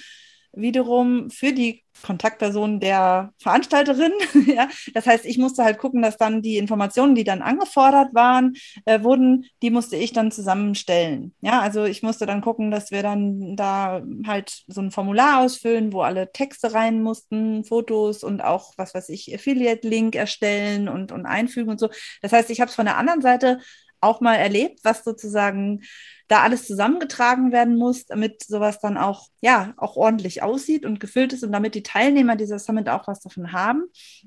wiederum 0.53 1.31
für 1.31 1.53
die 1.53 1.83
Kontaktperson 2.03 2.81
der 2.81 3.33
Veranstalterin. 3.39 4.13
ja. 4.47 4.69
Das 4.95 5.07
heißt, 5.07 5.25
ich 5.25 5.39
musste 5.39 5.65
halt 5.65 5.79
gucken, 5.79 6.03
dass 6.03 6.17
dann 6.17 6.43
die 6.43 6.57
Informationen, 6.57 7.15
die 7.15 7.25
dann 7.25 7.43
angefordert 7.43 8.15
waren, 8.15 8.55
äh, 8.85 9.03
wurden, 9.03 9.47
die 9.63 9.71
musste 9.71 9.97
ich 9.97 10.13
dann 10.13 10.33
zusammenstellen. 10.33 11.35
Ja, 11.41 11.61
also 11.61 11.85
ich 11.85 12.03
musste 12.03 12.27
dann 12.27 12.41
gucken, 12.41 12.71
dass 12.71 12.91
wir 12.91 13.03
dann 13.03 13.57
da 13.57 14.03
halt 14.27 14.63
so 14.67 14.81
ein 14.81 14.91
Formular 14.91 15.41
ausfüllen, 15.41 15.93
wo 15.93 16.03
alle 16.03 16.33
Texte 16.33 16.75
rein 16.75 17.03
mussten, 17.03 17.65
Fotos 17.65 18.25
und 18.25 18.43
auch, 18.43 18.73
was 18.77 18.95
weiß 18.95 19.09
ich, 19.11 19.35
Affiliate-Link 19.35 20.17
erstellen 20.17 20.89
und, 20.89 21.13
und 21.13 21.27
einfügen 21.27 21.71
und 21.71 21.81
so. 21.81 21.89
Das 22.21 22.33
heißt, 22.33 22.51
ich 22.51 22.61
habe 22.61 22.69
es 22.69 22.75
von 22.75 22.87
der 22.87 22.97
anderen 22.97 23.23
Seite 23.23 23.59
auch 24.03 24.21
mal 24.21 24.35
erlebt, 24.35 24.81
was 24.83 25.05
sozusagen 25.05 25.83
da 26.29 26.43
alles 26.43 26.67
zusammengetragen 26.67 27.53
werden 27.53 27.77
muss, 27.77 28.07
damit 28.07 28.43
sowas 28.43 28.81
dann 28.81 28.97
auch, 28.97 29.29
ja, 29.43 29.75
auch 29.77 29.97
ordentlich 29.97 30.43
aussieht 30.43 30.87
und 30.87 30.99
gefüllt 30.99 31.33
ist 31.33 31.45
und 31.45 31.53
damit 31.53 31.75
die 31.75 31.83
Teilnehmer 31.83 32.37
dieser 32.37 32.59
Summit 32.59 32.89
auch 32.89 33.07
was 33.07 33.21
davon 33.21 33.53
haben. 33.53 33.85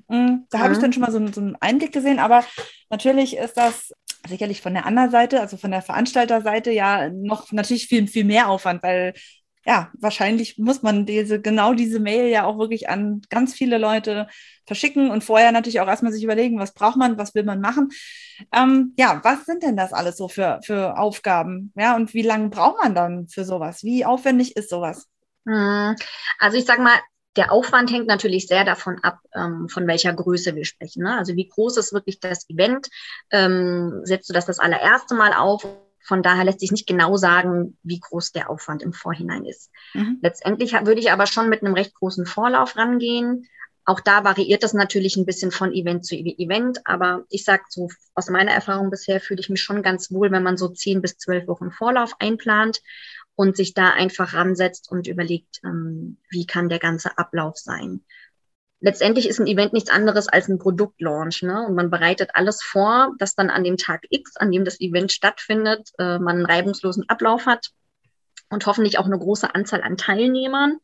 Mm, 0.08 0.44
da 0.50 0.58
mhm. 0.58 0.62
habe 0.62 0.72
ich 0.74 0.78
dann 0.78 0.92
schon 0.92 1.02
mal 1.02 1.10
so, 1.10 1.26
so 1.32 1.40
einen 1.40 1.56
Einblick 1.56 1.92
gesehen, 1.92 2.18
aber 2.18 2.44
natürlich 2.90 3.36
ist 3.36 3.56
das 3.56 3.92
sicherlich 4.28 4.62
von 4.62 4.74
der 4.74 4.86
anderen 4.86 5.10
Seite, 5.10 5.40
also 5.40 5.56
von 5.56 5.70
der 5.70 5.82
Veranstalterseite 5.82 6.70
ja 6.70 7.10
noch 7.10 7.52
natürlich 7.52 7.86
viel, 7.86 8.06
viel 8.06 8.24
mehr 8.24 8.48
Aufwand, 8.48 8.82
weil 8.82 9.14
ja, 9.66 9.90
wahrscheinlich 9.98 10.58
muss 10.58 10.82
man 10.82 11.06
diese, 11.06 11.40
genau 11.40 11.74
diese 11.74 11.98
Mail 11.98 12.28
ja 12.28 12.44
auch 12.44 12.56
wirklich 12.56 12.88
an 12.88 13.20
ganz 13.30 13.52
viele 13.52 13.78
Leute 13.78 14.28
verschicken 14.64 15.10
und 15.10 15.24
vorher 15.24 15.50
natürlich 15.50 15.80
auch 15.80 15.88
erstmal 15.88 16.12
sich 16.12 16.22
überlegen, 16.22 16.60
was 16.60 16.72
braucht 16.72 16.96
man, 16.96 17.18
was 17.18 17.34
will 17.34 17.42
man 17.42 17.60
machen. 17.60 17.88
Ähm, 18.52 18.94
ja, 18.96 19.20
was 19.24 19.44
sind 19.44 19.64
denn 19.64 19.76
das 19.76 19.92
alles 19.92 20.16
so 20.16 20.28
für, 20.28 20.60
für 20.64 20.96
Aufgaben? 20.98 21.72
Ja, 21.76 21.96
und 21.96 22.14
wie 22.14 22.22
lange 22.22 22.48
braucht 22.48 22.80
man 22.80 22.94
dann 22.94 23.26
für 23.28 23.44
sowas? 23.44 23.82
Wie 23.82 24.04
aufwendig 24.04 24.56
ist 24.56 24.70
sowas? 24.70 25.08
Hm, 25.46 25.96
also 26.38 26.56
ich 26.56 26.64
sag 26.64 26.78
mal, 26.78 26.98
der 27.34 27.50
Aufwand 27.50 27.90
hängt 27.90 28.06
natürlich 28.06 28.46
sehr 28.46 28.64
davon 28.64 29.00
ab, 29.02 29.18
ähm, 29.34 29.68
von 29.68 29.86
welcher 29.88 30.14
Größe 30.14 30.54
wir 30.54 30.64
sprechen. 30.64 31.02
Ne? 31.02 31.18
Also 31.18 31.34
wie 31.34 31.48
groß 31.48 31.76
ist 31.76 31.92
wirklich 31.92 32.20
das 32.20 32.48
Event? 32.48 32.88
Ähm, 33.30 34.00
setzt 34.04 34.28
du 34.28 34.32
das 34.32 34.46
das 34.46 34.60
allererste 34.60 35.16
Mal 35.16 35.32
auf 35.34 35.66
von 36.06 36.22
daher 36.22 36.44
lässt 36.44 36.60
sich 36.60 36.70
nicht 36.70 36.86
genau 36.86 37.16
sagen, 37.16 37.76
wie 37.82 37.98
groß 37.98 38.30
der 38.32 38.48
Aufwand 38.48 38.82
im 38.82 38.92
Vorhinein 38.92 39.44
ist. 39.44 39.70
Mhm. 39.92 40.18
Letztendlich 40.22 40.72
würde 40.72 41.00
ich 41.00 41.10
aber 41.10 41.26
schon 41.26 41.48
mit 41.48 41.62
einem 41.62 41.74
recht 41.74 41.94
großen 41.94 42.26
Vorlauf 42.26 42.76
rangehen. 42.76 43.46
Auch 43.84 44.00
da 44.00 44.22
variiert 44.24 44.62
das 44.62 44.72
natürlich 44.72 45.16
ein 45.16 45.26
bisschen 45.26 45.50
von 45.50 45.72
Event 45.72 46.06
zu 46.06 46.14
Event, 46.16 46.80
aber 46.84 47.24
ich 47.28 47.44
sage 47.44 47.64
so, 47.68 47.88
aus 48.14 48.30
meiner 48.30 48.52
Erfahrung 48.52 48.90
bisher 48.90 49.20
fühle 49.20 49.40
ich 49.40 49.48
mich 49.48 49.62
schon 49.62 49.82
ganz 49.82 50.12
wohl, 50.12 50.30
wenn 50.30 50.42
man 50.42 50.56
so 50.56 50.68
zehn 50.68 51.02
bis 51.02 51.18
zwölf 51.18 51.46
Wochen 51.48 51.70
Vorlauf 51.70 52.14
einplant 52.20 52.82
und 53.34 53.56
sich 53.56 53.74
da 53.74 53.90
einfach 53.90 54.32
ransetzt 54.32 54.90
und 54.90 55.08
überlegt, 55.08 55.60
ähm, 55.64 56.18
wie 56.30 56.46
kann 56.46 56.68
der 56.68 56.78
ganze 56.78 57.18
Ablauf 57.18 57.56
sein 57.58 58.04
letztendlich 58.80 59.28
ist 59.28 59.40
ein 59.40 59.46
Event 59.46 59.72
nichts 59.72 59.90
anderes 59.90 60.28
als 60.28 60.48
ein 60.48 60.58
Produktlaunch. 60.58 61.42
Ne? 61.42 61.66
Und 61.66 61.74
man 61.74 61.90
bereitet 61.90 62.30
alles 62.34 62.62
vor, 62.62 63.14
dass 63.18 63.34
dann 63.34 63.50
an 63.50 63.64
dem 63.64 63.76
Tag 63.76 64.04
X, 64.10 64.36
an 64.36 64.50
dem 64.50 64.64
das 64.64 64.80
Event 64.80 65.12
stattfindet, 65.12 65.90
äh, 65.98 66.18
man 66.18 66.36
einen 66.36 66.46
reibungslosen 66.46 67.08
Ablauf 67.08 67.46
hat 67.46 67.70
und 68.50 68.66
hoffentlich 68.66 68.98
auch 68.98 69.06
eine 69.06 69.18
große 69.18 69.54
Anzahl 69.54 69.82
an 69.82 69.96
Teilnehmern. 69.96 70.78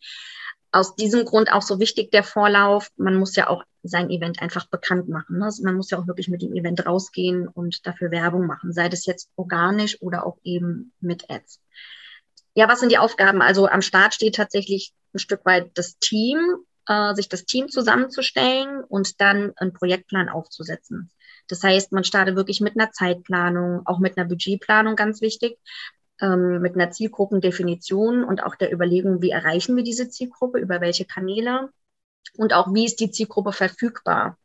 Aus 0.75 0.97
diesem 0.97 1.27
Grund 1.27 1.53
auch 1.53 1.61
so 1.61 1.81
wichtig 1.81 2.11
der 2.11 2.25
Vorlauf. 2.25 2.89
Man 2.97 3.17
muss 3.17 3.37
ja 3.37 3.49
auch 3.49 3.63
sein 3.83 4.09
Event 4.11 4.41
einfach 4.41 4.67
bekannt 4.69 5.09
machen. 5.09 5.39
Ne? 5.39 5.45
Also 5.45 5.63
man 5.65 5.75
muss 5.75 5.91
ja 5.91 5.99
auch 5.99 6.07
wirklich 6.07 6.29
mit 6.29 6.41
dem 6.41 6.55
Event 6.55 6.87
rausgehen 6.87 7.47
und 7.47 7.87
dafür 7.87 8.11
Werbung 8.11 8.47
machen, 8.47 8.73
sei 8.73 8.89
das 8.89 9.05
jetzt 9.07 9.29
organisch 9.37 10.01
oder 10.01 10.25
auch 10.25 10.39
eben 10.45 10.93
mit 11.01 11.29
Ads. 11.29 11.61
Ja, 12.55 12.69
was 12.69 12.81
sind 12.81 12.93
die 12.93 12.99
Aufgaben? 12.99 13.43
Also 13.43 13.67
am 13.67 13.83
Start 13.83 14.15
steht 14.15 14.37
tatsächlich 14.37 14.93
ein 15.15 15.19
Stück 15.19 15.45
weit 15.45 15.71
das 15.75 15.99
Team, 15.99 16.39
äh, 16.87 17.15
sich 17.15 17.29
das 17.29 17.45
Team 17.45 17.69
zusammenzustellen 17.69 18.83
und 18.85 19.21
dann 19.21 19.53
einen 19.57 19.73
Projektplan 19.73 20.29
aufzusetzen. 20.29 21.11
Das 21.49 21.63
heißt, 21.63 21.93
man 21.93 22.05
startet 22.05 22.37
wirklich 22.37 22.61
mit 22.61 22.79
einer 22.79 22.93
Zeitplanung, 22.93 23.83
auch 23.87 23.99
mit 23.99 24.17
einer 24.17 24.29
Budgetplanung, 24.29 24.97
ganz 24.97 25.21
wichtig, 25.21 25.59
ähm, 26.21 26.61
mit 26.61 26.75
einer 26.75 26.91
Zielgruppendefinition 26.91 28.25
und 28.25 28.43
auch 28.43 28.55
der 28.55 28.73
Überlegung, 28.73 29.23
wie 29.23 29.31
erreichen 29.31 29.77
wir 29.77 29.83
diese 29.83 30.09
Zielgruppe, 30.09 30.59
über 30.59 30.81
welche 30.81 31.05
Kanäle 31.05 31.71
und 32.37 32.53
auch 32.55 32.73
wie 32.73 32.85
ist 32.85 33.01
die 33.01 33.11
Zielgruppe 33.11 33.53
verfügbar. 33.53 34.39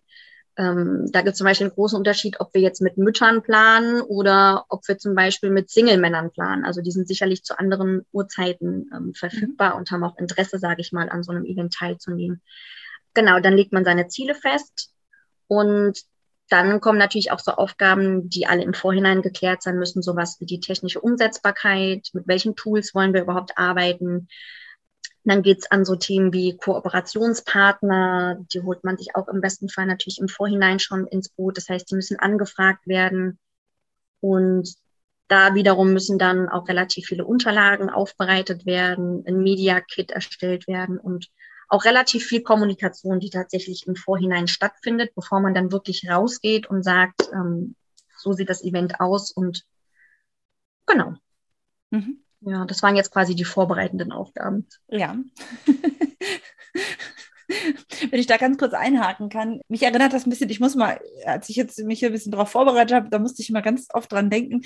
Ähm, 0.57 1.09
da 1.11 1.21
gibt 1.21 1.33
es 1.33 1.37
zum 1.37 1.45
Beispiel 1.45 1.67
einen 1.67 1.75
großen 1.75 1.97
Unterschied, 1.97 2.39
ob 2.39 2.53
wir 2.53 2.61
jetzt 2.61 2.81
mit 2.81 2.97
Müttern 2.97 3.43
planen 3.43 4.01
oder 4.01 4.65
ob 4.69 4.87
wir 4.87 4.97
zum 4.97 5.13
Beispiel 5.13 5.51
mit 5.51 5.69
Single-Männern 5.69 6.31
planen. 6.31 6.65
Also 6.65 6.81
die 6.81 6.91
sind 6.91 7.07
sicherlich 7.07 7.43
zu 7.43 7.59
anderen 7.59 8.05
Uhrzeiten 8.11 8.89
ähm, 8.93 9.13
verfügbar 9.13 9.73
mhm. 9.73 9.79
und 9.79 9.91
haben 9.91 10.03
auch 10.03 10.17
Interesse, 10.17 10.57
sage 10.57 10.81
ich 10.81 10.91
mal, 10.91 11.09
an 11.09 11.21
so 11.21 11.31
einem 11.31 11.45
Event 11.45 11.73
teilzunehmen. 11.73 12.41
Genau, 13.13 13.39
dann 13.39 13.55
legt 13.55 13.71
man 13.71 13.85
seine 13.85 14.07
Ziele 14.07 14.33
fest 14.33 14.93
und 15.47 15.99
dann 16.49 16.79
kommen 16.81 16.97
natürlich 16.97 17.31
auch 17.31 17.39
so 17.39 17.51
Aufgaben, 17.51 18.29
die 18.29 18.47
alle 18.47 18.63
im 18.63 18.73
Vorhinein 18.73 19.21
geklärt 19.21 19.61
sein 19.61 19.77
müssen, 19.77 20.01
sowas 20.01 20.37
wie 20.39 20.45
die 20.45 20.59
technische 20.59 21.01
Umsetzbarkeit, 21.01 22.09
mit 22.13 22.27
welchen 22.27 22.55
Tools 22.55 22.95
wollen 22.95 23.13
wir 23.13 23.21
überhaupt 23.21 23.57
arbeiten, 23.57 24.27
dann 25.27 25.43
geht's 25.43 25.69
an 25.69 25.83
so 25.83 25.95
Themen 25.95 26.31
wie 26.31 26.55
Kooperationspartner, 26.55 28.37
die 28.53 28.61
holt 28.61 28.83
man 28.83 28.97
sich 28.97 29.15
auch 29.15 29.27
im 29.27 29.41
besten 29.41 29.67
Fall 29.69 29.85
natürlich 29.85 30.19
im 30.19 30.29
Vorhinein 30.29 30.79
schon 30.79 31.05
ins 31.05 31.29
Boot. 31.29 31.57
Das 31.57 31.67
heißt, 31.67 31.91
die 31.91 31.95
müssen 31.95 32.17
angefragt 32.17 32.87
werden. 32.87 33.37
Und 34.21 34.73
da 35.27 35.53
wiederum 35.53 35.91
müssen 35.91 36.17
dann 36.17 36.47
auch 36.47 36.69
relativ 36.69 37.07
viele 37.07 37.25
Unterlagen 37.25 37.89
aufbereitet 37.89 38.65
werden, 38.65 39.23
ein 39.27 39.39
Media 39.43 39.81
Kit 39.81 40.11
erstellt 40.11 40.67
werden 40.67 40.97
und 40.97 41.27
auch 41.67 41.83
relativ 41.83 42.25
viel 42.25 42.41
Kommunikation, 42.41 43.19
die 43.19 43.29
tatsächlich 43.29 43.87
im 43.87 43.97
Vorhinein 43.97 44.47
stattfindet, 44.47 45.11
bevor 45.15 45.41
man 45.41 45.53
dann 45.53 45.73
wirklich 45.73 46.09
rausgeht 46.09 46.67
und 46.69 46.83
sagt, 46.83 47.29
ähm, 47.33 47.75
so 48.17 48.31
sieht 48.31 48.49
das 48.49 48.63
Event 48.63 49.01
aus 49.01 49.31
und 49.31 49.65
genau. 50.85 51.15
Mhm. 51.89 52.23
Ja, 52.47 52.63
das 52.63 52.81
waren 52.81 52.95
jetzt 52.95 53.11
quasi 53.11 53.35
die 53.35 53.43
vorbereitenden 53.43 54.13
Aufgaben. 54.13 54.67
Ja. 54.87 55.17
Wenn 58.09 58.19
ich 58.19 58.27
da 58.27 58.37
ganz 58.37 58.57
kurz 58.57 58.73
einhaken 58.73 59.27
kann, 59.27 59.59
mich 59.67 59.83
erinnert 59.83 60.13
das 60.13 60.25
ein 60.25 60.29
bisschen, 60.29 60.49
ich 60.49 60.61
muss 60.61 60.75
mal, 60.75 60.97
als 61.25 61.49
ich 61.49 61.57
jetzt 61.57 61.77
mich 61.83 61.99
hier 61.99 62.09
ein 62.09 62.13
bisschen 62.13 62.31
darauf 62.31 62.49
vorbereitet 62.49 62.95
habe, 62.95 63.09
da 63.09 63.19
musste 63.19 63.41
ich 63.41 63.49
immer 63.49 63.61
ganz 63.61 63.87
oft 63.93 64.09
dran 64.11 64.29
denken, 64.29 64.61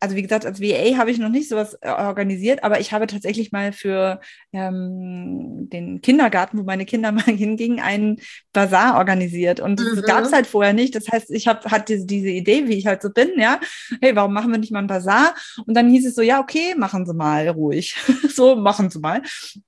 also 0.00 0.14
wie 0.14 0.22
gesagt, 0.22 0.44
als 0.44 0.60
VA 0.60 0.98
habe 0.98 1.10
ich 1.10 1.18
noch 1.18 1.30
nicht 1.30 1.48
sowas 1.48 1.74
äh, 1.80 1.88
organisiert, 1.88 2.62
aber 2.64 2.80
ich 2.80 2.92
habe 2.92 3.06
tatsächlich 3.06 3.50
mal 3.52 3.72
für 3.72 4.20
ähm, 4.52 5.68
den 5.70 6.02
Kindergarten, 6.02 6.58
wo 6.58 6.62
meine 6.64 6.84
Kinder 6.84 7.12
mal 7.12 7.22
hingingen, 7.22 7.80
einen 7.80 8.20
Bazar 8.52 8.98
organisiert. 8.98 9.60
Und 9.60 9.80
das 9.80 9.96
mhm. 9.96 10.02
gab 10.02 10.24
es 10.24 10.32
halt 10.32 10.46
vorher 10.46 10.72
nicht. 10.72 10.94
Das 10.94 11.08
heißt, 11.08 11.30
ich 11.30 11.48
habe 11.48 11.70
hatte 11.70 11.94
diese, 11.94 12.06
diese 12.06 12.28
Idee, 12.28 12.68
wie 12.68 12.78
ich 12.78 12.86
halt 12.86 13.02
so 13.02 13.10
bin, 13.10 13.30
ja, 13.38 13.60
hey, 14.00 14.14
warum 14.14 14.32
machen 14.32 14.50
wir 14.50 14.58
nicht 14.58 14.72
mal 14.72 14.80
einen 14.80 14.88
Bazar? 14.88 15.34
Und 15.66 15.74
dann 15.74 15.88
hieß 15.88 16.06
es 16.06 16.14
so, 16.14 16.22
ja, 16.22 16.40
okay, 16.40 16.74
machen 16.76 17.06
Sie 17.06 17.14
mal 17.14 17.48
ruhig. 17.48 17.96
so, 18.28 18.56
machen 18.56 18.90
Sie 18.90 18.98
mal. 18.98 19.22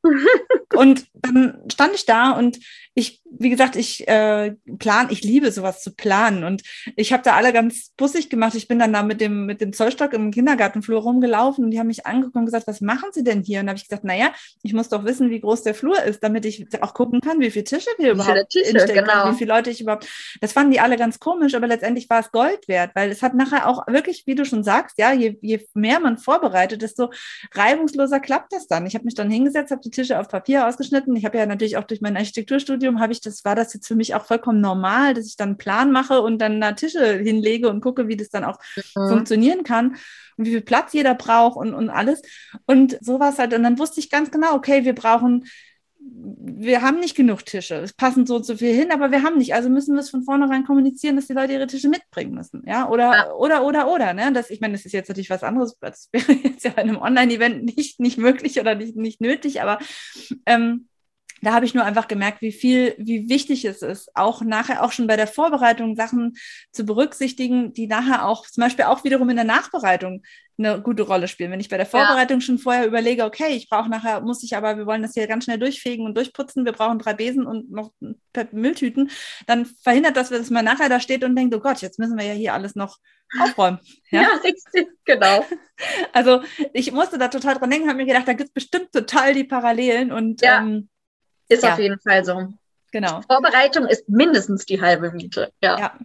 und 0.74 1.06
dann 1.14 1.62
stand 1.70 1.94
ich 1.94 2.04
da 2.04 2.32
und 2.32 2.58
ich, 2.98 3.22
wie 3.30 3.48
gesagt, 3.48 3.76
ich 3.76 4.08
äh, 4.08 4.56
plan, 4.78 5.06
ich 5.10 5.22
liebe 5.22 5.52
sowas 5.52 5.82
zu 5.82 5.94
planen 5.94 6.42
und 6.42 6.62
ich 6.96 7.12
habe 7.12 7.22
da 7.22 7.36
alle 7.36 7.52
ganz 7.52 7.92
bussig 7.96 8.28
gemacht. 8.28 8.56
Ich 8.56 8.66
bin 8.66 8.80
dann 8.80 8.92
da 8.92 9.04
mit 9.04 9.20
dem 9.20 9.46
mit 9.46 9.60
dem 9.60 9.72
Zollstock 9.72 10.12
im 10.12 10.32
Kindergartenflur 10.32 11.00
rumgelaufen 11.00 11.64
und 11.64 11.70
die 11.70 11.78
haben 11.78 11.86
mich 11.86 12.06
angeguckt 12.06 12.34
und 12.34 12.46
gesagt, 12.46 12.66
was 12.66 12.80
machen 12.80 13.10
Sie 13.12 13.22
denn 13.22 13.42
hier? 13.42 13.60
Und 13.60 13.66
da 13.66 13.70
habe 13.70 13.78
ich 13.78 13.88
gesagt, 13.88 14.02
naja, 14.02 14.32
ich 14.62 14.72
muss 14.72 14.88
doch 14.88 15.04
wissen, 15.04 15.30
wie 15.30 15.40
groß 15.40 15.62
der 15.62 15.74
Flur 15.74 16.02
ist, 16.02 16.24
damit 16.24 16.44
ich 16.44 16.66
auch 16.82 16.92
gucken 16.92 17.20
kann, 17.20 17.38
wie 17.38 17.52
viele 17.52 17.64
Tische 17.64 17.90
wir 17.98 18.12
überhaupt 18.12 18.50
Tische, 18.50 18.70
instellen 18.70 19.04
genau. 19.04 19.22
können, 19.22 19.34
wie 19.34 19.38
viele 19.38 19.54
Leute 19.54 19.70
ich 19.70 19.80
überhaupt. 19.80 20.08
Das 20.40 20.52
fanden 20.52 20.72
die 20.72 20.80
alle 20.80 20.96
ganz 20.96 21.20
komisch, 21.20 21.54
aber 21.54 21.68
letztendlich 21.68 22.10
war 22.10 22.20
es 22.20 22.32
Gold 22.32 22.66
wert, 22.66 22.90
weil 22.94 23.10
es 23.10 23.22
hat 23.22 23.34
nachher 23.34 23.68
auch 23.68 23.86
wirklich, 23.86 24.24
wie 24.26 24.34
du 24.34 24.44
schon 24.44 24.64
sagst, 24.64 24.98
ja, 24.98 25.12
je, 25.12 25.38
je 25.40 25.64
mehr 25.74 26.00
man 26.00 26.18
vorbereitet, 26.18 26.82
desto 26.82 27.12
reibungsloser 27.52 28.18
klappt 28.18 28.52
das 28.52 28.66
dann. 28.66 28.86
Ich 28.86 28.94
habe 28.94 29.04
mich 29.04 29.14
dann 29.14 29.30
hingesetzt, 29.30 29.70
habe 29.70 29.82
die 29.82 29.90
Tische 29.90 30.18
auf 30.18 30.26
Papier 30.26 30.57
ausgeschnitten. 30.66 31.14
Ich 31.16 31.24
habe 31.24 31.38
ja 31.38 31.46
natürlich 31.46 31.76
auch 31.76 31.84
durch 31.84 32.00
mein 32.00 32.16
Architekturstudium 32.16 33.00
habe 33.00 33.12
ich 33.12 33.20
das 33.20 33.44
war 33.44 33.54
das 33.54 33.74
jetzt 33.74 33.86
für 33.86 33.94
mich 33.94 34.14
auch 34.14 34.24
vollkommen 34.24 34.60
normal, 34.60 35.14
dass 35.14 35.26
ich 35.26 35.36
dann 35.36 35.50
einen 35.50 35.58
Plan 35.58 35.92
mache 35.92 36.20
und 36.20 36.38
dann 36.38 36.60
da 36.60 36.72
Tische 36.72 37.18
hinlege 37.18 37.68
und 37.68 37.80
gucke, 37.80 38.08
wie 38.08 38.16
das 38.16 38.30
dann 38.30 38.44
auch 38.44 38.58
mhm. 38.96 39.08
funktionieren 39.08 39.62
kann 39.62 39.96
und 40.36 40.46
wie 40.46 40.50
viel 40.50 40.60
Platz 40.60 40.92
jeder 40.92 41.14
braucht 41.14 41.56
und, 41.56 41.74
und 41.74 41.90
alles. 41.90 42.22
Und 42.66 42.98
sowas 43.00 43.38
halt. 43.38 43.54
Und 43.54 43.62
dann 43.62 43.78
wusste 43.78 44.00
ich 44.00 44.10
ganz 44.10 44.30
genau, 44.30 44.54
okay, 44.54 44.84
wir 44.84 44.94
brauchen 44.94 45.44
wir 46.20 46.82
haben 46.82 47.00
nicht 47.00 47.16
genug 47.16 47.44
Tische. 47.44 47.76
Es 47.76 47.92
passen 47.92 48.26
so 48.26 48.36
und 48.36 48.46
so 48.46 48.56
viel 48.56 48.74
hin, 48.74 48.90
aber 48.90 49.10
wir 49.10 49.22
haben 49.22 49.38
nicht. 49.38 49.54
Also 49.54 49.68
müssen 49.68 49.94
wir 49.94 50.00
es 50.00 50.10
von 50.10 50.22
vornherein 50.22 50.64
kommunizieren, 50.64 51.16
dass 51.16 51.26
die 51.26 51.32
Leute 51.32 51.52
ihre 51.52 51.66
Tische 51.66 51.88
mitbringen 51.88 52.34
müssen. 52.34 52.62
Ja, 52.66 52.88
oder, 52.88 53.14
ja. 53.14 53.32
oder, 53.32 53.64
oder, 53.64 53.92
oder. 53.92 54.14
Ne? 54.14 54.32
Das, 54.32 54.50
ich 54.50 54.60
meine, 54.60 54.72
das 54.72 54.84
ist 54.84 54.92
jetzt 54.92 55.08
natürlich 55.08 55.30
was 55.30 55.42
anderes. 55.42 55.76
Das 55.80 56.08
wäre 56.12 56.32
jetzt 56.32 56.64
ja 56.64 56.72
bei 56.72 56.82
einem 56.82 56.96
Online-Event 56.96 57.76
nicht, 57.76 58.00
nicht 58.00 58.18
möglich 58.18 58.60
oder 58.60 58.74
nicht, 58.74 58.96
nicht 58.96 59.20
nötig, 59.20 59.62
aber 59.62 59.78
ähm, 60.46 60.88
da 61.42 61.52
habe 61.52 61.64
ich 61.64 61.74
nur 61.74 61.84
einfach 61.84 62.08
gemerkt, 62.08 62.42
wie 62.42 62.52
viel, 62.52 62.94
wie 62.98 63.28
wichtig 63.28 63.64
es 63.64 63.82
ist, 63.82 64.10
auch 64.14 64.42
nachher, 64.42 64.82
auch 64.82 64.92
schon 64.92 65.06
bei 65.06 65.16
der 65.16 65.26
Vorbereitung 65.26 65.96
Sachen 65.96 66.36
zu 66.72 66.84
berücksichtigen, 66.84 67.72
die 67.72 67.86
nachher 67.86 68.26
auch 68.26 68.46
zum 68.46 68.62
Beispiel 68.62 68.86
auch 68.86 69.04
wiederum 69.04 69.28
in 69.30 69.36
der 69.36 69.44
Nachbereitung 69.44 70.22
eine 70.58 70.82
gute 70.82 71.04
Rolle 71.04 71.28
spielen. 71.28 71.52
Wenn 71.52 71.60
ich 71.60 71.68
bei 71.68 71.76
der 71.76 71.86
Vorbereitung 71.86 72.38
ja. 72.38 72.40
schon 72.40 72.58
vorher 72.58 72.86
überlege, 72.86 73.24
okay, 73.24 73.54
ich 73.54 73.68
brauche 73.68 73.88
nachher, 73.88 74.20
muss 74.20 74.42
ich 74.42 74.56
aber, 74.56 74.76
wir 74.76 74.86
wollen 74.86 75.02
das 75.02 75.14
hier 75.14 75.26
ganz 75.26 75.44
schnell 75.44 75.58
durchfegen 75.58 76.04
und 76.04 76.16
durchputzen, 76.16 76.64
wir 76.64 76.72
brauchen 76.72 76.98
drei 76.98 77.14
Besen 77.14 77.46
und 77.46 77.70
noch 77.70 77.92
Mülltüten, 78.52 79.10
dann 79.46 79.66
verhindert 79.66 80.16
das, 80.16 80.30
dass 80.30 80.50
man 80.50 80.64
nachher 80.64 80.88
da 80.88 81.00
steht 81.00 81.24
und 81.24 81.36
denkt, 81.36 81.54
oh 81.54 81.60
Gott, 81.60 81.80
jetzt 81.80 81.98
müssen 81.98 82.18
wir 82.18 82.24
ja 82.24 82.34
hier 82.34 82.54
alles 82.54 82.74
noch 82.74 82.98
aufräumen. 83.40 83.78
Ja, 84.10 84.22
ja 84.22 84.84
genau. 85.04 85.44
Also 86.12 86.42
ich 86.72 86.90
musste 86.92 87.18
da 87.18 87.28
total 87.28 87.54
dran 87.56 87.70
denken, 87.70 87.88
habe 87.88 87.98
mir 87.98 88.06
gedacht, 88.06 88.26
da 88.26 88.32
gibt 88.32 88.48
es 88.48 88.54
bestimmt 88.54 88.90
total 88.90 89.34
die 89.34 89.44
Parallelen 89.44 90.10
und 90.10 90.42
ja. 90.42 90.60
ähm, 90.60 90.88
ist 91.48 91.64
ja. 91.64 91.72
auf 91.72 91.78
jeden 91.78 91.98
Fall 92.00 92.24
so. 92.24 92.52
Genau. 92.92 93.20
Vorbereitung 93.22 93.86
ist 93.86 94.08
mindestens 94.08 94.64
die 94.64 94.80
halbe 94.80 95.10
Miete. 95.12 95.52
Ja. 95.62 95.78
ja. 95.78 95.98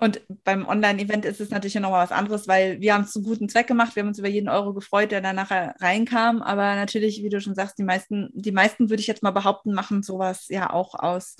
Und 0.00 0.20
beim 0.44 0.66
Online-Event 0.66 1.24
ist 1.24 1.40
es 1.40 1.50
natürlich 1.50 1.74
noch 1.74 1.90
mal 1.90 2.04
was 2.04 2.12
anderes, 2.12 2.46
weil 2.46 2.80
wir 2.80 2.94
haben 2.94 3.02
es 3.02 3.12
zum 3.12 3.24
guten 3.24 3.48
Zweck 3.48 3.66
gemacht. 3.66 3.96
Wir 3.96 4.02
haben 4.02 4.08
uns 4.08 4.18
über 4.18 4.28
jeden 4.28 4.48
Euro 4.48 4.72
gefreut, 4.72 5.10
der 5.10 5.20
da 5.20 5.32
nachher 5.32 5.74
reinkam. 5.80 6.40
Aber 6.40 6.76
natürlich, 6.76 7.22
wie 7.24 7.28
du 7.28 7.40
schon 7.40 7.56
sagst, 7.56 7.78
die 7.78 7.82
meisten, 7.82 8.30
die 8.32 8.52
meisten 8.52 8.90
würde 8.90 9.00
ich 9.00 9.08
jetzt 9.08 9.24
mal 9.24 9.32
behaupten, 9.32 9.72
machen 9.72 10.04
sowas 10.04 10.46
ja 10.48 10.72
auch 10.72 10.94
aus 10.94 11.36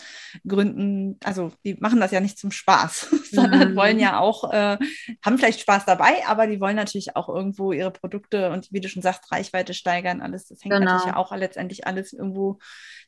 Gründen, 0.46 1.18
also 1.22 1.52
die 1.64 1.74
machen 1.74 2.00
das 2.00 2.10
ja 2.10 2.20
nicht 2.20 2.38
zum 2.38 2.50
Spaß, 2.50 3.08
sondern 3.30 3.72
mhm. 3.72 3.76
wollen 3.76 4.00
ja 4.00 4.18
auch, 4.18 4.52
äh, 4.52 4.76
haben 5.24 5.38
vielleicht 5.38 5.60
Spaß 5.60 5.84
dabei, 5.84 6.26
aber 6.26 6.48
die 6.48 6.60
wollen 6.60 6.76
natürlich 6.76 7.14
auch 7.14 7.28
irgendwo 7.28 7.72
ihre 7.72 7.92
Produkte 7.92 8.50
und 8.50 8.72
wie 8.72 8.80
du 8.80 8.88
schon 8.88 9.02
sagst, 9.02 9.30
Reichweite 9.30 9.72
steigern. 9.72 10.20
Alles, 10.20 10.48
das 10.48 10.64
hängt 10.64 10.74
genau. 10.74 10.92
natürlich 10.92 11.14
auch 11.14 11.34
letztendlich 11.36 11.86
alles 11.86 12.12
irgendwo 12.12 12.58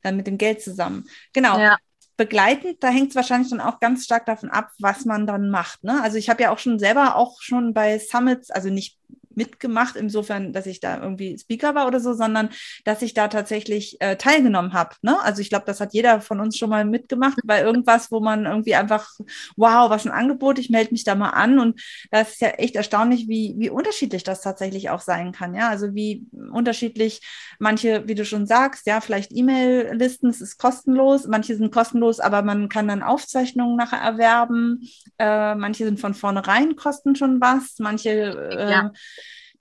dann 0.02 0.16
mit 0.16 0.28
dem 0.28 0.38
Geld 0.38 0.62
zusammen. 0.62 1.06
Genau. 1.32 1.58
Ja 1.58 1.76
begleitend, 2.20 2.82
da 2.84 2.88
hängt 2.88 3.08
es 3.08 3.16
wahrscheinlich 3.16 3.48
dann 3.48 3.62
auch 3.62 3.80
ganz 3.80 4.04
stark 4.04 4.26
davon 4.26 4.50
ab, 4.50 4.72
was 4.78 5.06
man 5.06 5.26
dann 5.26 5.48
macht. 5.48 5.84
Ne? 5.84 6.02
Also 6.02 6.18
ich 6.18 6.28
habe 6.28 6.42
ja 6.42 6.50
auch 6.50 6.58
schon 6.58 6.78
selber 6.78 7.16
auch 7.16 7.40
schon 7.40 7.72
bei 7.72 7.98
Summits, 7.98 8.50
also 8.50 8.68
nicht 8.68 8.98
mitgemacht, 9.34 9.96
insofern, 9.96 10.52
dass 10.52 10.66
ich 10.66 10.80
da 10.80 11.02
irgendwie 11.02 11.38
Speaker 11.38 11.74
war 11.74 11.86
oder 11.86 12.00
so, 12.00 12.12
sondern 12.14 12.50
dass 12.84 13.02
ich 13.02 13.14
da 13.14 13.28
tatsächlich 13.28 13.96
äh, 14.00 14.16
teilgenommen 14.16 14.72
habe. 14.72 14.96
Ne? 15.02 15.20
Also 15.22 15.40
ich 15.40 15.48
glaube, 15.48 15.64
das 15.66 15.80
hat 15.80 15.94
jeder 15.94 16.20
von 16.20 16.40
uns 16.40 16.56
schon 16.56 16.70
mal 16.70 16.84
mitgemacht, 16.84 17.38
bei 17.44 17.62
irgendwas, 17.62 18.10
wo 18.10 18.20
man 18.20 18.46
irgendwie 18.46 18.74
einfach, 18.74 19.10
wow, 19.56 19.88
was 19.90 20.06
ein 20.06 20.12
Angebot, 20.12 20.58
ich 20.58 20.70
melde 20.70 20.92
mich 20.92 21.04
da 21.04 21.14
mal 21.14 21.30
an. 21.30 21.58
Und 21.58 21.80
das 22.10 22.32
ist 22.32 22.40
ja 22.40 22.48
echt 22.48 22.76
erstaunlich, 22.76 23.28
wie, 23.28 23.54
wie 23.58 23.70
unterschiedlich 23.70 24.24
das 24.24 24.40
tatsächlich 24.40 24.90
auch 24.90 25.00
sein 25.00 25.32
kann. 25.32 25.54
Ja, 25.54 25.68
also 25.68 25.94
wie 25.94 26.26
unterschiedlich 26.52 27.20
manche, 27.58 28.06
wie 28.08 28.14
du 28.14 28.24
schon 28.24 28.46
sagst, 28.46 28.86
ja, 28.86 29.00
vielleicht 29.00 29.32
E-Mail-Listen, 29.32 30.28
es 30.28 30.40
ist 30.40 30.58
kostenlos, 30.58 31.26
manche 31.26 31.56
sind 31.56 31.72
kostenlos, 31.72 32.20
aber 32.20 32.42
man 32.42 32.68
kann 32.68 32.88
dann 32.88 33.02
Aufzeichnungen 33.02 33.76
nachher 33.76 34.00
erwerben. 34.00 34.88
Äh, 35.18 35.54
manche 35.54 35.84
sind 35.84 36.00
von 36.00 36.14
vornherein 36.14 36.76
kosten 36.76 37.14
schon 37.14 37.40
was, 37.40 37.76
manche 37.78 38.10
äh, 38.10 38.70
ja 38.70 38.92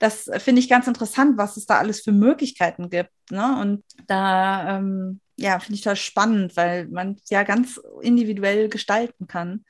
das 0.00 0.30
finde 0.38 0.60
ich 0.60 0.68
ganz 0.68 0.86
interessant, 0.86 1.36
was 1.36 1.58
es 1.58 1.66
da 1.66 1.78
alles 1.78 2.00
für 2.00 2.10
Möglichkeiten 2.10 2.88
gibt. 2.88 3.12
Ne? 3.30 3.60
Und 3.60 3.84
da, 4.06 4.78
ähm, 4.78 5.20
ja, 5.36 5.60
finde 5.60 5.74
ich 5.74 5.82
das 5.82 5.98
spannend, 5.98 6.56
weil 6.56 6.88
man 6.88 7.20
ja 7.28 7.42
ganz 7.42 7.78
individuell 8.00 8.70
gestalten 8.70 9.26
kann. 9.26 9.64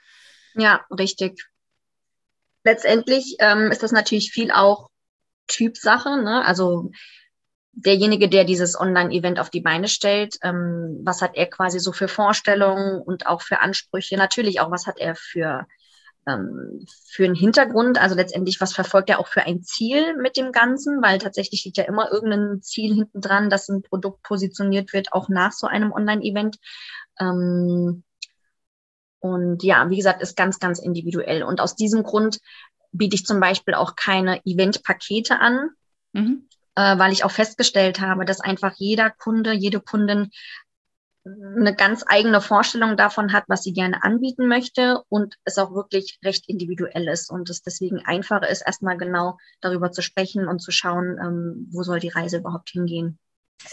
Ja, 0.55 0.87
richtig. 0.97 1.45
Letztendlich 2.63 3.37
ähm, 3.41 3.73
ist 3.73 3.83
das 3.83 3.91
natürlich 3.91 4.31
viel 4.31 4.53
auch 4.53 4.89
Typsache. 5.49 6.23
Ne? 6.23 6.45
Also 6.45 6.93
derjenige, 7.73 8.29
der 8.29 8.45
dieses 8.45 8.79
Online-Event 8.79 9.41
auf 9.41 9.51
die 9.51 9.63
Beine 9.63 9.89
stellt, 9.89 10.37
ähm, 10.43 11.01
was 11.03 11.23
hat 11.23 11.35
er 11.35 11.47
quasi 11.51 11.81
so 11.81 11.91
für 11.91 12.09
Vorstellungen 12.09 13.03
und 13.03 13.27
auch 13.27 13.43
für 13.43 13.61
Ansprüche? 13.61 14.17
Natürlich 14.17 14.61
auch, 14.61 14.71
was 14.71 14.87
hat 14.87 14.99
er 14.99 15.17
für 15.17 15.67
ähm, 16.27 16.85
für 17.09 17.25
einen 17.25 17.35
Hintergrund, 17.35 18.01
also 18.01 18.15
letztendlich, 18.15 18.61
was 18.61 18.75
verfolgt 18.75 19.11
er 19.11 19.19
auch 19.19 19.29
für 19.29 19.43
ein 19.43 19.63
Ziel 19.63 20.17
mit 20.17 20.37
dem 20.37 20.53
Ganzen, 20.53 21.03
weil 21.03 21.19
tatsächlich 21.19 21.61
steht 21.61 21.77
ja 21.77 21.85
immer 21.85 22.11
irgendein 22.11 22.63
Ziel 22.63 22.95
hinten 22.95 23.21
dran, 23.21 23.51
dass 23.51 23.69
ein 23.69 23.83
Produkt 23.83 24.23
positioniert 24.23 24.93
wird, 24.93 25.13
auch 25.13 25.29
nach 25.29 25.53
so 25.53 25.67
einem 25.67 25.93
Online-Event. 25.93 26.59
Ähm, 27.19 28.05
und 29.21 29.63
ja, 29.63 29.89
wie 29.91 29.97
gesagt, 29.97 30.23
ist 30.23 30.37
ganz, 30.37 30.59
ganz 30.59 30.79
individuell. 30.79 31.43
Und 31.43 31.61
aus 31.61 31.77
diesem 31.77 32.03
Grund 32.03 32.41
biete 32.93 33.15
ich 33.15 33.27
zum 33.27 33.41
Beispiel 33.41 33.75
auch 33.75 33.95
keine 33.97 34.45
Event-Pakete 34.45 35.39
an, 35.39 35.71
mhm. 36.13 36.49
äh, 36.75 36.99
weil 36.99 37.13
ich 37.13 37.25
auch 37.25 37.31
festgestellt 37.31 38.01
habe, 38.01 38.25
dass 38.25 38.41
einfach 38.41 38.75
jeder 38.77 39.11
Kunde, 39.11 39.53
jede 39.53 39.81
Kundin 39.81 40.31
eine 41.57 41.75
ganz 41.75 42.05
eigene 42.07 42.41
Vorstellung 42.41 42.97
davon 42.97 43.33
hat, 43.33 43.45
was 43.49 43.63
sie 43.63 43.73
gerne 43.73 44.03
anbieten 44.03 44.49
möchte 44.49 45.03
und 45.09 45.37
es 45.45 45.59
auch 45.59 45.75
wirklich 45.75 46.19
recht 46.25 46.49
individuell 46.49 47.09
ist 47.09 47.31
und 47.31 47.51
es 47.51 47.63
deswegen 47.63 48.01
einfacher 48.05 48.49
ist, 48.49 48.63
erstmal 48.63 48.97
genau 48.97 49.39
darüber 49.61 49.93
zu 49.93 50.03
sprechen 50.03 50.49
und 50.49 50.61
zu 50.61 50.71
schauen, 50.71 51.19
ähm, 51.23 51.69
wo 51.71 51.83
soll 51.83 52.01
die 52.01 52.09
Reise 52.09 52.39
überhaupt 52.39 52.71
hingehen. 52.71 53.19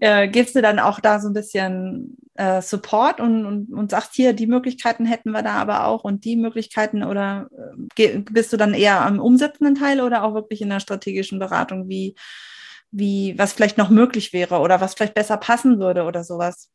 Äh, 0.00 0.26
gibst 0.28 0.56
du 0.56 0.62
dann 0.62 0.80
auch 0.80 0.98
da 0.98 1.20
so 1.20 1.28
ein 1.28 1.34
bisschen 1.34 2.16
äh, 2.34 2.60
Support 2.60 3.20
und, 3.20 3.46
und, 3.46 3.72
und 3.72 3.90
sagst 3.92 4.14
hier, 4.14 4.32
die 4.32 4.48
Möglichkeiten 4.48 5.06
hätten 5.06 5.30
wir 5.30 5.42
da 5.42 5.54
aber 5.54 5.86
auch 5.86 6.02
und 6.02 6.24
die 6.24 6.36
Möglichkeiten 6.36 7.04
oder 7.04 7.48
äh, 7.96 8.18
bist 8.18 8.52
du 8.52 8.56
dann 8.56 8.74
eher 8.74 9.04
am 9.04 9.20
umsetzenden 9.20 9.76
Teil 9.76 10.00
oder 10.00 10.24
auch 10.24 10.34
wirklich 10.34 10.62
in 10.62 10.68
der 10.68 10.80
strategischen 10.80 11.38
Beratung, 11.38 11.88
wie, 11.88 12.16
wie, 12.90 13.38
was 13.38 13.52
vielleicht 13.52 13.78
noch 13.78 13.90
möglich 13.90 14.32
wäre 14.32 14.58
oder 14.58 14.80
was 14.80 14.94
vielleicht 14.94 15.14
besser 15.14 15.36
passen 15.36 15.78
würde 15.78 16.02
oder 16.02 16.24
sowas? 16.24 16.70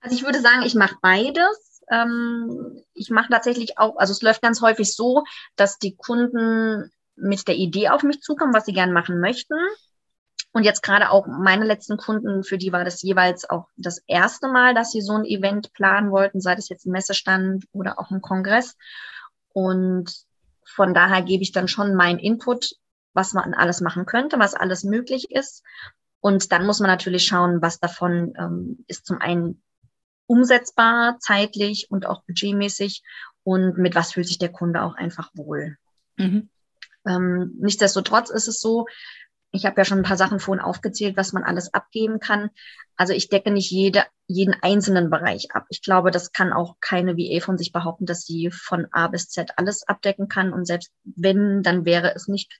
Also 0.00 0.16
ich 0.16 0.24
würde 0.24 0.40
sagen, 0.40 0.62
ich 0.62 0.74
mache 0.74 0.96
beides. 1.02 1.82
Ähm, 1.90 2.82
ich 2.94 3.10
mache 3.10 3.30
tatsächlich 3.30 3.78
auch, 3.78 3.96
also 3.96 4.12
es 4.12 4.22
läuft 4.22 4.42
ganz 4.42 4.60
häufig 4.62 4.94
so, 4.94 5.24
dass 5.56 5.78
die 5.78 5.96
Kunden 5.96 6.90
mit 7.16 7.46
der 7.48 7.56
Idee 7.56 7.90
auf 7.90 8.02
mich 8.02 8.20
zukommen, 8.20 8.54
was 8.54 8.64
sie 8.64 8.72
gern 8.72 8.92
machen 8.92 9.20
möchten. 9.20 9.56
Und 10.52 10.64
jetzt 10.64 10.82
gerade 10.82 11.10
auch 11.10 11.26
meine 11.26 11.64
letzten 11.64 11.96
Kunden, 11.96 12.42
für 12.42 12.58
die 12.58 12.72
war 12.72 12.84
das 12.84 13.02
jeweils 13.02 13.48
auch 13.48 13.68
das 13.76 14.02
erste 14.06 14.48
Mal, 14.48 14.74
dass 14.74 14.90
sie 14.90 15.00
so 15.00 15.14
ein 15.14 15.24
Event 15.24 15.72
planen 15.74 16.10
wollten, 16.10 16.40
sei 16.40 16.54
es 16.54 16.68
jetzt 16.68 16.86
ein 16.86 16.92
Messestand 16.92 17.66
oder 17.72 18.00
auch 18.00 18.10
ein 18.10 18.20
Kongress. 18.20 18.76
Und 19.52 20.12
von 20.64 20.94
daher 20.94 21.22
gebe 21.22 21.42
ich 21.42 21.52
dann 21.52 21.68
schon 21.68 21.94
meinen 21.94 22.18
Input, 22.18 22.72
was 23.12 23.32
man 23.32 23.54
alles 23.54 23.80
machen 23.80 24.06
könnte, 24.06 24.38
was 24.38 24.54
alles 24.54 24.82
möglich 24.82 25.30
ist. 25.30 25.62
Und 26.20 26.52
dann 26.52 26.66
muss 26.66 26.80
man 26.80 26.90
natürlich 26.90 27.26
schauen, 27.26 27.62
was 27.62 27.78
davon 27.78 28.34
ähm, 28.36 28.84
ist 28.88 29.06
zum 29.06 29.20
einen 29.20 29.62
umsetzbar, 30.30 31.18
zeitlich 31.18 31.90
und 31.90 32.06
auch 32.06 32.22
budgetmäßig 32.22 33.02
und 33.42 33.78
mit 33.78 33.96
was 33.96 34.12
fühlt 34.12 34.28
sich 34.28 34.38
der 34.38 34.52
Kunde 34.52 34.82
auch 34.82 34.94
einfach 34.94 35.30
wohl. 35.34 35.76
Mhm. 36.16 36.48
Ähm, 37.04 37.56
nichtsdestotrotz 37.58 38.30
ist 38.30 38.46
es 38.46 38.60
so, 38.60 38.86
ich 39.50 39.66
habe 39.66 39.80
ja 39.80 39.84
schon 39.84 39.98
ein 39.98 40.04
paar 40.04 40.16
Sachen 40.16 40.38
vorhin 40.38 40.62
aufgezählt, 40.62 41.16
was 41.16 41.32
man 41.32 41.42
alles 41.42 41.74
abgeben 41.74 42.20
kann. 42.20 42.50
Also 42.94 43.12
ich 43.12 43.28
decke 43.28 43.50
nicht 43.50 43.72
jede, 43.72 44.04
jeden 44.28 44.54
einzelnen 44.62 45.10
Bereich 45.10 45.48
ab. 45.52 45.66
Ich 45.68 45.82
glaube, 45.82 46.12
das 46.12 46.30
kann 46.30 46.52
auch 46.52 46.76
keine 46.80 47.16
VA 47.16 47.40
von 47.40 47.58
sich 47.58 47.72
behaupten, 47.72 48.06
dass 48.06 48.24
sie 48.24 48.52
von 48.52 48.86
A 48.92 49.08
bis 49.08 49.30
Z 49.30 49.50
alles 49.56 49.82
abdecken 49.82 50.28
kann. 50.28 50.52
Und 50.52 50.64
selbst 50.64 50.92
wenn, 51.02 51.64
dann 51.64 51.84
wäre 51.84 52.14
es 52.14 52.28
nicht 52.28 52.56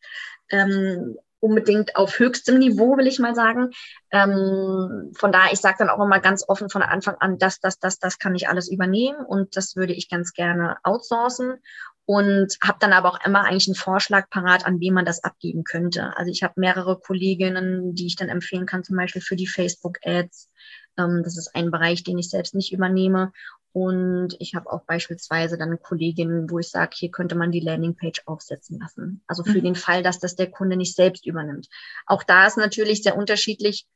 ähm, 0.50 1.16
unbedingt 1.40 1.96
auf 1.96 2.18
höchstem 2.18 2.58
Niveau, 2.58 2.96
will 2.96 3.06
ich 3.06 3.18
mal 3.18 3.34
sagen. 3.34 3.70
Ähm, 4.10 5.12
von 5.16 5.32
daher, 5.32 5.52
ich 5.52 5.60
sage 5.60 5.76
dann 5.78 5.90
auch 5.90 6.02
immer 6.04 6.20
ganz 6.20 6.44
offen 6.46 6.70
von 6.70 6.82
Anfang 6.82 7.16
an, 7.18 7.38
das, 7.38 7.60
das, 7.60 7.78
das, 7.78 7.98
das 7.98 8.18
kann 8.18 8.34
ich 8.34 8.48
alles 8.48 8.70
übernehmen 8.70 9.24
und 9.24 9.56
das 9.56 9.76
würde 9.76 9.92
ich 9.94 10.08
ganz 10.08 10.32
gerne 10.32 10.76
outsourcen 10.84 11.58
und 12.04 12.56
habe 12.62 12.78
dann 12.80 12.92
aber 12.92 13.10
auch 13.10 13.24
immer 13.24 13.44
eigentlich 13.44 13.68
einen 13.68 13.76
Vorschlag 13.76 14.28
parat, 14.30 14.66
an 14.66 14.80
wen 14.80 14.94
man 14.94 15.04
das 15.04 15.22
abgeben 15.22 15.62
könnte. 15.62 16.16
Also 16.16 16.32
ich 16.32 16.42
habe 16.42 16.54
mehrere 16.56 16.98
Kolleginnen, 16.98 17.94
die 17.94 18.08
ich 18.08 18.16
dann 18.16 18.28
empfehlen 18.28 18.66
kann, 18.66 18.82
zum 18.82 18.96
Beispiel 18.96 19.22
für 19.22 19.36
die 19.36 19.46
Facebook-Ads. 19.46 20.50
Ähm, 20.98 21.22
das 21.22 21.38
ist 21.38 21.54
ein 21.54 21.70
Bereich, 21.70 22.02
den 22.02 22.18
ich 22.18 22.28
selbst 22.28 22.54
nicht 22.54 22.72
übernehme. 22.72 23.32
Und 23.72 24.34
ich 24.40 24.54
habe 24.54 24.70
auch 24.72 24.82
beispielsweise 24.82 25.56
dann 25.56 25.80
Kolleginnen, 25.80 26.50
wo 26.50 26.58
ich 26.58 26.68
sage, 26.68 26.90
hier 26.94 27.10
könnte 27.10 27.36
man 27.36 27.52
die 27.52 27.60
Landingpage 27.60 28.22
aufsetzen 28.26 28.80
lassen. 28.80 29.22
Also 29.26 29.44
für 29.44 29.58
mhm. 29.58 29.64
den 29.64 29.74
Fall, 29.76 30.02
dass 30.02 30.18
das 30.18 30.34
der 30.34 30.50
Kunde 30.50 30.76
nicht 30.76 30.96
selbst 30.96 31.24
übernimmt. 31.24 31.68
Auch 32.06 32.24
da 32.24 32.46
ist 32.46 32.56
natürlich 32.56 33.02
sehr 33.02 33.16
unterschiedlich, 33.16 33.86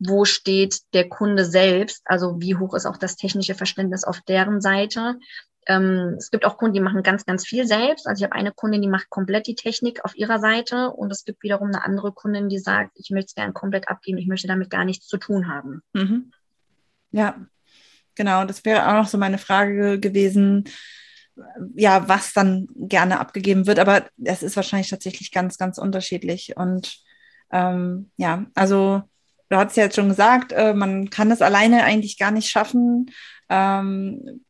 wo 0.00 0.24
steht 0.24 0.80
der 0.92 1.08
Kunde 1.08 1.44
selbst, 1.44 2.02
also 2.04 2.40
wie 2.40 2.56
hoch 2.56 2.74
ist 2.74 2.86
auch 2.86 2.96
das 2.96 3.16
technische 3.16 3.54
Verständnis 3.54 4.02
auf 4.02 4.20
deren 4.22 4.60
Seite. 4.60 5.18
Ähm, 5.66 6.16
es 6.18 6.30
gibt 6.30 6.44
auch 6.44 6.58
Kunden, 6.58 6.74
die 6.74 6.80
machen 6.80 7.04
ganz, 7.04 7.24
ganz 7.24 7.46
viel 7.46 7.66
selbst. 7.66 8.06
Also 8.08 8.20
ich 8.20 8.24
habe 8.24 8.34
eine 8.38 8.52
Kundin, 8.52 8.82
die 8.82 8.88
macht 8.88 9.08
komplett 9.08 9.46
die 9.46 9.54
Technik 9.54 10.04
auf 10.04 10.16
ihrer 10.16 10.40
Seite 10.40 10.90
und 10.90 11.12
es 11.12 11.24
gibt 11.24 11.42
wiederum 11.42 11.68
eine 11.68 11.84
andere 11.84 12.12
Kundin, 12.12 12.48
die 12.48 12.58
sagt, 12.58 12.98
ich 12.98 13.10
möchte 13.10 13.28
es 13.28 13.34
gerne 13.34 13.52
komplett 13.52 13.88
abgeben, 13.88 14.18
ich 14.18 14.26
möchte 14.26 14.48
damit 14.48 14.70
gar 14.70 14.84
nichts 14.84 15.06
zu 15.06 15.16
tun 15.16 15.48
haben. 15.48 15.82
Mhm. 15.92 16.32
Ja, 17.12 17.46
genau. 18.14 18.44
Das 18.44 18.64
wäre 18.64 18.88
auch 18.88 18.94
noch 18.94 19.08
so 19.08 19.18
meine 19.18 19.38
Frage 19.38 19.98
gewesen 20.00 20.64
ja, 21.74 22.08
was 22.08 22.32
dann 22.32 22.68
gerne 22.76 23.20
abgegeben 23.20 23.66
wird. 23.66 23.78
Aber 23.78 24.04
es 24.22 24.42
ist 24.42 24.56
wahrscheinlich 24.56 24.90
tatsächlich 24.90 25.32
ganz, 25.32 25.58
ganz 25.58 25.78
unterschiedlich. 25.78 26.56
Und 26.56 26.98
ähm, 27.50 28.10
ja, 28.16 28.46
also 28.54 29.02
du 29.48 29.56
hast 29.56 29.76
ja 29.76 29.84
jetzt 29.84 29.96
schon 29.96 30.08
gesagt, 30.08 30.52
äh, 30.52 30.74
man 30.74 31.10
kann 31.10 31.30
es 31.30 31.42
alleine 31.42 31.84
eigentlich 31.84 32.18
gar 32.18 32.30
nicht 32.30 32.48
schaffen. 32.48 33.10
Ähm, 33.48 34.44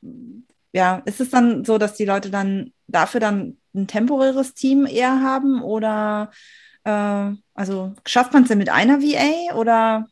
ja, 0.72 1.02
ist 1.04 1.20
es 1.20 1.30
dann 1.30 1.64
so, 1.64 1.78
dass 1.78 1.94
die 1.94 2.04
Leute 2.04 2.30
dann 2.30 2.72
dafür 2.86 3.20
dann 3.20 3.58
ein 3.74 3.86
temporäres 3.86 4.54
Team 4.54 4.86
eher 4.86 5.20
haben 5.20 5.62
oder 5.62 6.30
äh, 6.84 7.30
also 7.54 7.94
schafft 8.06 8.32
man 8.32 8.42
es 8.42 8.48
denn 8.48 8.58
mit 8.58 8.68
einer 8.68 9.00
VA 9.00 9.54
oder 9.56 10.06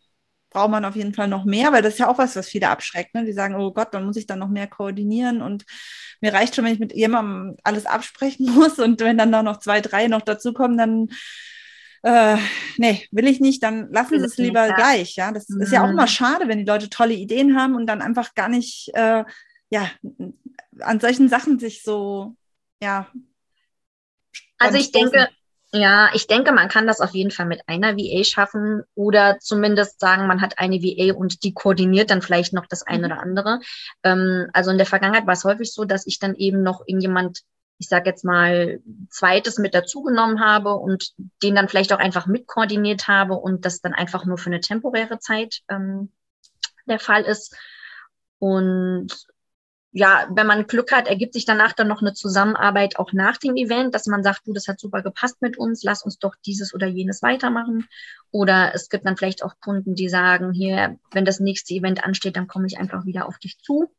braucht 0.52 0.70
man 0.70 0.84
auf 0.84 0.96
jeden 0.96 1.14
Fall 1.14 1.28
noch 1.28 1.44
mehr, 1.44 1.72
weil 1.72 1.82
das 1.82 1.94
ist 1.94 1.98
ja 1.98 2.08
auch 2.08 2.18
was, 2.18 2.36
was 2.36 2.48
viele 2.48 2.68
abschreckt. 2.68 3.14
Ne? 3.14 3.24
Die 3.24 3.32
sagen, 3.32 3.54
oh 3.54 3.72
Gott, 3.72 3.94
dann 3.94 4.04
muss 4.04 4.16
ich 4.16 4.26
dann 4.26 4.38
noch 4.38 4.48
mehr 4.48 4.66
koordinieren 4.66 5.42
und 5.42 5.64
mir 6.20 6.32
reicht 6.32 6.54
schon, 6.54 6.64
wenn 6.64 6.74
ich 6.74 6.78
mit 6.78 6.94
jemandem 6.94 7.56
alles 7.64 7.86
absprechen 7.86 8.46
muss 8.54 8.78
und 8.78 9.00
wenn 9.00 9.18
dann 9.18 9.32
da 9.32 9.42
noch 9.42 9.58
zwei, 9.58 9.80
drei 9.80 10.08
noch 10.08 10.22
dazukommen, 10.22 10.78
dann 10.78 11.08
äh, 12.02 12.36
nee, 12.78 13.06
will 13.12 13.28
ich 13.28 13.40
nicht, 13.40 13.62
dann 13.62 13.90
lassen 13.92 14.18
Sie 14.18 14.24
es 14.24 14.36
lieber 14.36 14.66
nicht, 14.66 14.76
gleich. 14.76 15.16
Ja, 15.16 15.32
das 15.32 15.48
mhm. 15.48 15.62
ist 15.62 15.72
ja 15.72 15.84
auch 15.84 15.90
immer 15.90 16.02
mhm. 16.02 16.08
schade, 16.08 16.48
wenn 16.48 16.58
die 16.58 16.64
Leute 16.64 16.90
tolle 16.90 17.14
Ideen 17.14 17.56
haben 17.56 17.74
und 17.74 17.86
dann 17.86 18.02
einfach 18.02 18.34
gar 18.34 18.48
nicht, 18.48 18.90
äh, 18.94 19.24
ja, 19.70 19.90
an 20.80 21.00
solchen 21.00 21.28
Sachen 21.28 21.58
sich 21.58 21.82
so, 21.82 22.36
ja. 22.82 23.06
Also 24.58 24.78
ich 24.78 24.92
denke, 24.92 25.28
ja, 25.74 26.10
ich 26.12 26.26
denke, 26.26 26.52
man 26.52 26.68
kann 26.68 26.86
das 26.86 27.00
auf 27.00 27.12
jeden 27.12 27.30
Fall 27.30 27.46
mit 27.46 27.62
einer 27.66 27.96
VA 27.96 28.24
schaffen 28.24 28.82
oder 28.94 29.38
zumindest 29.40 30.00
sagen, 30.00 30.26
man 30.26 30.42
hat 30.42 30.58
eine 30.58 30.82
VA 30.82 31.14
und 31.14 31.44
die 31.44 31.54
koordiniert 31.54 32.10
dann 32.10 32.20
vielleicht 32.20 32.52
noch 32.52 32.66
das 32.66 32.82
eine 32.82 33.06
mhm. 33.06 33.12
oder 33.12 33.22
andere. 33.22 33.60
Ähm, 34.02 34.48
also 34.52 34.70
in 34.70 34.76
der 34.76 34.86
Vergangenheit 34.86 35.26
war 35.26 35.32
es 35.32 35.44
häufig 35.44 35.72
so, 35.72 35.84
dass 35.84 36.06
ich 36.06 36.18
dann 36.18 36.34
eben 36.34 36.62
noch 36.62 36.82
irgendjemand, 36.86 37.40
ich 37.78 37.88
sage 37.88 38.10
jetzt 38.10 38.22
mal, 38.22 38.80
zweites 39.08 39.58
mit 39.58 39.74
dazugenommen 39.74 40.40
habe 40.40 40.74
und 40.74 41.12
den 41.42 41.54
dann 41.54 41.68
vielleicht 41.68 41.94
auch 41.94 41.98
einfach 41.98 42.26
mitkoordiniert 42.26 43.08
habe 43.08 43.34
und 43.34 43.64
das 43.64 43.80
dann 43.80 43.94
einfach 43.94 44.26
nur 44.26 44.36
für 44.36 44.50
eine 44.50 44.60
temporäre 44.60 45.20
Zeit 45.20 45.62
ähm, 45.68 46.12
der 46.86 46.98
Fall 46.98 47.22
ist. 47.22 47.56
Und 48.38 49.08
ja, 49.92 50.26
wenn 50.30 50.46
man 50.46 50.66
Glück 50.66 50.90
hat, 50.90 51.06
ergibt 51.06 51.34
sich 51.34 51.44
danach 51.44 51.74
dann 51.74 51.86
noch 51.86 52.00
eine 52.00 52.14
Zusammenarbeit 52.14 52.98
auch 52.98 53.12
nach 53.12 53.36
dem 53.36 53.56
Event, 53.56 53.94
dass 53.94 54.06
man 54.06 54.22
sagt, 54.22 54.46
du, 54.46 54.54
das 54.54 54.66
hat 54.66 54.80
super 54.80 55.02
gepasst 55.02 55.42
mit 55.42 55.58
uns, 55.58 55.82
lass 55.82 56.02
uns 56.02 56.18
doch 56.18 56.34
dieses 56.46 56.72
oder 56.74 56.86
jenes 56.86 57.22
weitermachen. 57.22 57.86
Oder 58.30 58.74
es 58.74 58.88
gibt 58.88 59.04
dann 59.04 59.18
vielleicht 59.18 59.44
auch 59.44 59.60
Kunden, 59.60 59.94
die 59.94 60.08
sagen, 60.08 60.52
hier, 60.52 60.98
wenn 61.10 61.26
das 61.26 61.40
nächste 61.40 61.74
Event 61.74 62.04
ansteht, 62.04 62.36
dann 62.36 62.48
komme 62.48 62.66
ich 62.66 62.78
einfach 62.78 63.04
wieder 63.04 63.28
auf 63.28 63.38
dich 63.38 63.58
zu. 63.58 63.92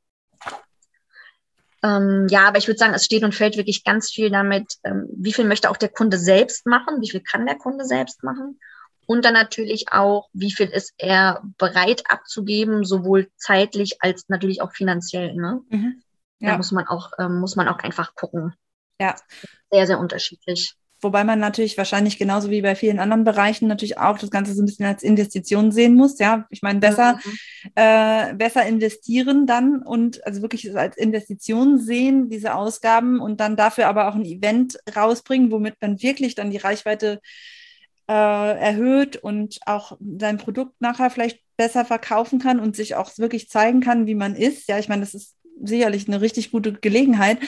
Ähm, 1.83 2.27
ja, 2.29 2.47
aber 2.47 2.57
ich 2.57 2.67
würde 2.67 2.79
sagen, 2.79 2.95
es 2.95 3.05
steht 3.05 3.23
und 3.23 3.35
fällt 3.35 3.57
wirklich 3.57 3.83
ganz 3.83 4.09
viel 4.09 4.31
damit, 4.31 4.77
ähm, 4.83 5.07
wie 5.15 5.33
viel 5.33 5.45
möchte 5.45 5.69
auch 5.69 5.77
der 5.77 5.89
Kunde 5.89 6.17
selbst 6.17 6.65
machen, 6.65 7.01
wie 7.01 7.09
viel 7.09 7.21
kann 7.21 7.45
der 7.45 7.57
Kunde 7.57 7.85
selbst 7.85 8.23
machen 8.23 8.57
und 9.05 9.25
dann 9.25 9.33
natürlich 9.33 9.91
auch, 9.91 10.29
wie 10.33 10.51
viel 10.51 10.67
ist 10.67 10.93
er 10.97 11.41
bereit 11.57 12.03
abzugeben, 12.09 12.83
sowohl 12.83 13.29
zeitlich 13.37 13.97
als 14.01 14.29
natürlich 14.29 14.61
auch 14.61 14.71
finanziell. 14.71 15.33
Ne? 15.35 15.61
Mhm. 15.69 16.01
Ja. 16.39 16.51
Da 16.51 16.57
muss 16.57 16.71
man 16.71 16.87
auch, 16.87 17.11
ähm, 17.19 17.39
muss 17.39 17.55
man 17.55 17.67
auch 17.67 17.79
einfach 17.79 18.15
gucken. 18.15 18.53
Ja. 18.99 19.15
Sehr, 19.71 19.87
sehr 19.87 19.99
unterschiedlich. 19.99 20.75
Wobei 21.03 21.25
man 21.25 21.39
natürlich 21.39 21.77
wahrscheinlich 21.77 22.17
genauso 22.17 22.49
wie 22.49 22.61
bei 22.61 22.75
vielen 22.75 22.99
anderen 22.99 23.25
Bereichen 23.25 23.67
natürlich 23.67 23.97
auch 23.97 24.17
das 24.17 24.31
Ganze 24.31 24.53
so 24.53 24.61
ein 24.61 24.65
bisschen 24.65 24.85
als 24.85 25.03
Investition 25.03 25.71
sehen 25.71 25.95
muss. 25.95 26.17
Ja, 26.17 26.47
ich 26.49 26.61
meine, 26.61 26.79
besser, 26.79 27.19
mhm. 27.23 27.71
äh, 27.75 28.33
besser 28.35 28.65
investieren 28.65 29.45
dann 29.45 29.83
und 29.83 30.25
also 30.25 30.41
wirklich 30.41 30.75
als 30.75 30.95
Investition 30.95 31.77
sehen, 31.77 32.29
diese 32.29 32.55
Ausgaben 32.55 33.19
und 33.19 33.41
dann 33.41 33.57
dafür 33.57 33.87
aber 33.87 34.07
auch 34.07 34.15
ein 34.15 34.25
Event 34.25 34.79
rausbringen, 34.95 35.51
womit 35.51 35.81
man 35.81 36.01
wirklich 36.01 36.35
dann 36.35 36.51
die 36.51 36.57
Reichweite 36.57 37.19
äh, 38.13 38.59
erhöht 38.59 39.17
und 39.17 39.59
auch 39.65 39.97
sein 40.19 40.37
Produkt 40.37 40.79
nachher 40.79 41.09
vielleicht 41.09 41.39
besser 41.57 41.83
verkaufen 41.83 42.39
kann 42.39 42.59
und 42.59 42.75
sich 42.75 42.93
auch 42.93 43.17
wirklich 43.17 43.49
zeigen 43.49 43.81
kann, 43.81 44.05
wie 44.05 44.15
man 44.15 44.35
ist. 44.35 44.67
Ja, 44.67 44.77
ich 44.77 44.87
meine, 44.87 45.01
das 45.01 45.15
ist 45.15 45.35
sicherlich 45.63 46.07
eine 46.07 46.21
richtig 46.21 46.51
gute 46.51 46.73
Gelegenheit, 46.73 47.39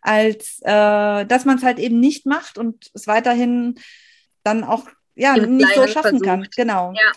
als 0.00 0.60
äh, 0.62 1.26
dass 1.26 1.44
man 1.44 1.58
es 1.58 1.62
halt 1.62 1.78
eben 1.78 2.00
nicht 2.00 2.24
macht 2.24 2.56
und 2.56 2.90
es 2.94 3.06
weiterhin 3.06 3.74
dann 4.44 4.64
auch 4.64 4.86
ja 5.14 5.36
nicht 5.36 5.74
so 5.74 5.86
schaffen 5.86 6.18
versucht. 6.18 6.24
kann. 6.24 6.48
Genau. 6.56 6.92
Ja, 6.92 7.12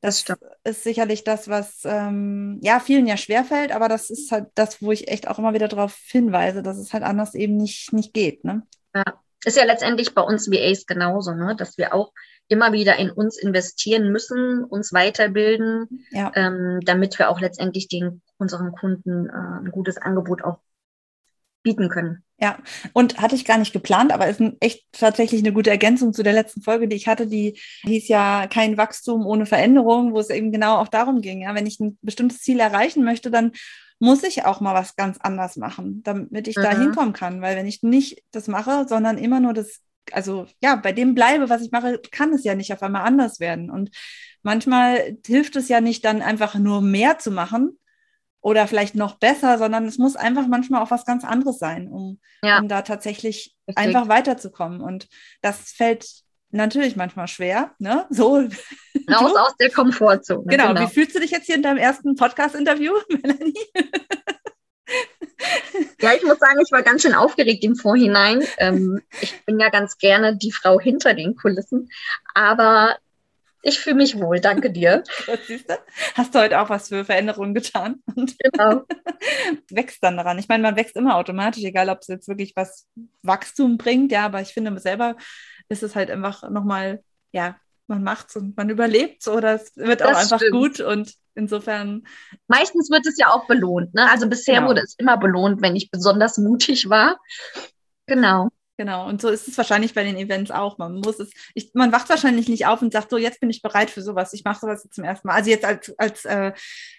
das, 0.00 0.24
das 0.24 0.38
ist 0.64 0.84
sicherlich 0.84 1.24
das, 1.24 1.48
was 1.48 1.80
ähm, 1.84 2.58
ja 2.62 2.80
vielen 2.80 3.06
ja 3.06 3.18
schwerfällt, 3.18 3.72
aber 3.72 3.88
das 3.88 4.08
ist 4.08 4.32
halt 4.32 4.46
das, 4.54 4.80
wo 4.80 4.92
ich 4.92 5.08
echt 5.08 5.28
auch 5.28 5.38
immer 5.38 5.52
wieder 5.52 5.68
darauf 5.68 5.94
hinweise, 6.06 6.62
dass 6.62 6.78
es 6.78 6.94
halt 6.94 7.02
anders 7.02 7.34
eben 7.34 7.56
nicht, 7.58 7.92
nicht 7.92 8.14
geht. 8.14 8.44
Ne? 8.44 8.62
Ja. 8.94 9.04
Ist 9.44 9.56
ja 9.56 9.64
letztendlich 9.64 10.14
bei 10.14 10.22
uns 10.22 10.50
VAs 10.50 10.86
genauso, 10.86 11.32
ne? 11.32 11.54
dass 11.56 11.78
wir 11.78 11.94
auch 11.94 12.12
immer 12.48 12.72
wieder 12.72 12.96
in 12.96 13.10
uns 13.10 13.38
investieren 13.38 14.10
müssen, 14.10 14.64
uns 14.64 14.92
weiterbilden, 14.92 16.06
ja. 16.10 16.30
ähm, 16.34 16.80
damit 16.84 17.18
wir 17.18 17.30
auch 17.30 17.40
letztendlich 17.40 17.88
den, 17.88 18.22
unseren 18.38 18.72
Kunden 18.72 19.28
äh, 19.28 19.64
ein 19.64 19.70
gutes 19.70 19.98
Angebot 19.98 20.44
auch 20.44 20.58
bieten 21.62 21.88
können. 21.88 22.22
Ja, 22.38 22.58
und 22.92 23.18
hatte 23.18 23.34
ich 23.34 23.46
gar 23.46 23.58
nicht 23.58 23.72
geplant, 23.72 24.12
aber 24.12 24.28
ist 24.28 24.40
ein, 24.40 24.56
echt 24.60 24.84
tatsächlich 24.92 25.40
eine 25.40 25.54
gute 25.54 25.70
Ergänzung 25.70 26.12
zu 26.12 26.22
der 26.22 26.34
letzten 26.34 26.60
Folge, 26.60 26.86
die 26.86 26.96
ich 26.96 27.08
hatte, 27.08 27.26
die 27.26 27.58
hieß 27.82 28.08
ja 28.08 28.46
kein 28.46 28.76
Wachstum 28.76 29.26
ohne 29.26 29.46
Veränderung, 29.46 30.12
wo 30.12 30.20
es 30.20 30.30
eben 30.30 30.52
genau 30.52 30.76
auch 30.76 30.88
darum 30.88 31.22
ging. 31.22 31.40
Ja, 31.40 31.54
wenn 31.54 31.66
ich 31.66 31.80
ein 31.80 31.98
bestimmtes 32.02 32.42
Ziel 32.42 32.60
erreichen 32.60 33.04
möchte, 33.04 33.30
dann 33.30 33.52
muss 33.98 34.22
ich 34.22 34.44
auch 34.44 34.60
mal 34.60 34.74
was 34.74 34.96
ganz 34.96 35.18
anders 35.18 35.56
machen, 35.56 36.02
damit 36.02 36.46
ich 36.46 36.56
mhm. 36.56 36.62
da 36.62 36.78
hinkommen 36.78 37.14
kann. 37.14 37.40
Weil 37.40 37.56
wenn 37.56 37.66
ich 37.66 37.82
nicht 37.82 38.22
das 38.30 38.48
mache, 38.48 38.86
sondern 38.86 39.16
immer 39.16 39.40
nur 39.40 39.54
das 39.54 39.80
also 40.12 40.46
ja, 40.62 40.76
bei 40.76 40.92
dem 40.92 41.14
bleibe, 41.14 41.48
was 41.48 41.62
ich 41.62 41.72
mache, 41.72 42.00
kann 42.10 42.32
es 42.32 42.44
ja 42.44 42.54
nicht 42.54 42.72
auf 42.72 42.82
einmal 42.82 43.06
anders 43.06 43.40
werden. 43.40 43.70
Und 43.70 43.90
manchmal 44.42 45.18
hilft 45.26 45.56
es 45.56 45.68
ja 45.68 45.80
nicht 45.80 46.04
dann 46.04 46.22
einfach 46.22 46.54
nur 46.54 46.80
mehr 46.80 47.18
zu 47.18 47.30
machen 47.30 47.78
oder 48.40 48.68
vielleicht 48.68 48.94
noch 48.94 49.18
besser, 49.18 49.58
sondern 49.58 49.86
es 49.86 49.98
muss 49.98 50.14
einfach 50.14 50.46
manchmal 50.46 50.82
auch 50.82 50.90
was 50.90 51.04
ganz 51.04 51.24
anderes 51.24 51.58
sein, 51.58 51.88
um, 51.88 52.20
ja. 52.42 52.60
um 52.60 52.68
da 52.68 52.82
tatsächlich 52.82 53.56
Richtig. 53.66 53.84
einfach 53.84 54.08
weiterzukommen. 54.08 54.80
Und 54.80 55.08
das 55.42 55.72
fällt 55.72 56.06
natürlich 56.50 56.96
manchmal 56.96 57.28
schwer, 57.28 57.72
ne? 57.78 58.06
So. 58.10 58.36
Raus 59.10 59.36
aus 59.36 59.56
der 59.58 59.70
Komfortzone. 59.70 60.44
Genau. 60.46 60.68
genau. 60.68 60.80
Wie 60.80 60.92
fühlst 60.92 61.14
du 61.14 61.20
dich 61.20 61.30
jetzt 61.30 61.46
hier 61.46 61.56
in 61.56 61.62
deinem 61.62 61.78
ersten 61.78 62.14
Podcast-Interview, 62.14 62.92
Melanie? 63.08 63.54
Ja, 66.00 66.12
ich 66.14 66.22
muss 66.22 66.38
sagen, 66.38 66.60
ich 66.62 66.72
war 66.72 66.82
ganz 66.82 67.02
schön 67.02 67.14
aufgeregt 67.14 67.64
im 67.64 67.74
Vorhinein. 67.74 68.42
Ähm, 68.58 69.02
ich 69.20 69.44
bin 69.44 69.58
ja 69.58 69.70
ganz 69.70 69.98
gerne 69.98 70.36
die 70.36 70.52
Frau 70.52 70.78
hinter 70.78 71.14
den 71.14 71.36
Kulissen, 71.36 71.90
aber 72.34 72.96
ich 73.62 73.80
fühle 73.80 73.96
mich 73.96 74.18
wohl. 74.20 74.40
Danke 74.40 74.70
dir. 74.70 75.02
siehst 75.46 75.68
du? 75.68 75.74
Hast 76.14 76.34
du 76.34 76.38
heute 76.38 76.60
auch 76.60 76.70
was 76.70 76.88
für 76.88 77.04
Veränderungen 77.04 77.52
getan? 77.52 78.02
Und 78.14 78.36
genau. 78.38 78.84
wächst 79.70 80.02
dann 80.02 80.16
daran. 80.16 80.38
Ich 80.38 80.48
meine, 80.48 80.62
man 80.62 80.76
wächst 80.76 80.96
immer 80.96 81.16
automatisch, 81.16 81.64
egal 81.64 81.88
ob 81.88 81.98
es 82.00 82.06
jetzt 82.06 82.28
wirklich 82.28 82.54
was 82.54 82.86
Wachstum 83.22 83.76
bringt, 83.76 84.12
ja, 84.12 84.26
aber 84.26 84.40
ich 84.40 84.48
finde 84.48 84.78
selber 84.78 85.16
ist 85.68 85.82
es 85.82 85.96
halt 85.96 86.10
einfach 86.10 86.48
nochmal, 86.48 87.02
ja, 87.32 87.56
man 87.88 88.04
macht's 88.04 88.36
und 88.36 88.56
man 88.56 88.70
überlebt 88.70 89.26
oder 89.26 89.54
es 89.54 89.76
wird 89.76 90.00
das 90.00 90.08
auch 90.08 90.20
einfach 90.20 90.38
stimmt. 90.38 90.52
gut 90.52 90.80
und 90.80 91.14
insofern. 91.36 92.06
Meistens 92.48 92.90
wird 92.90 93.06
es 93.06 93.18
ja 93.18 93.28
auch 93.32 93.46
belohnt, 93.46 93.94
ne? 93.94 94.10
Also 94.10 94.28
bisher 94.28 94.56
genau. 94.56 94.68
wurde 94.68 94.82
es 94.82 94.94
immer 94.98 95.16
belohnt, 95.16 95.62
wenn 95.62 95.76
ich 95.76 95.90
besonders 95.90 96.38
mutig 96.38 96.88
war. 96.88 97.18
Genau. 98.06 98.50
Genau, 98.78 99.08
und 99.08 99.22
so 99.22 99.30
ist 99.30 99.48
es 99.48 99.56
wahrscheinlich 99.56 99.94
bei 99.94 100.04
den 100.04 100.18
Events 100.18 100.50
auch. 100.50 100.76
Man 100.76 100.96
muss 100.96 101.18
es, 101.18 101.30
ich, 101.54 101.70
man 101.72 101.92
wacht 101.92 102.10
wahrscheinlich 102.10 102.46
nicht 102.46 102.66
auf 102.66 102.82
und 102.82 102.92
sagt, 102.92 103.08
so, 103.08 103.16
jetzt 103.16 103.40
bin 103.40 103.48
ich 103.48 103.62
bereit 103.62 103.88
für 103.88 104.02
sowas. 104.02 104.34
Ich 104.34 104.44
mache 104.44 104.60
sowas 104.60 104.86
zum 104.90 105.02
ersten 105.02 105.28
Mal. 105.28 105.34
Also 105.34 105.48
jetzt 105.48 105.64
als, 105.64 105.98
als, 105.98 106.24
äh, 106.26 106.52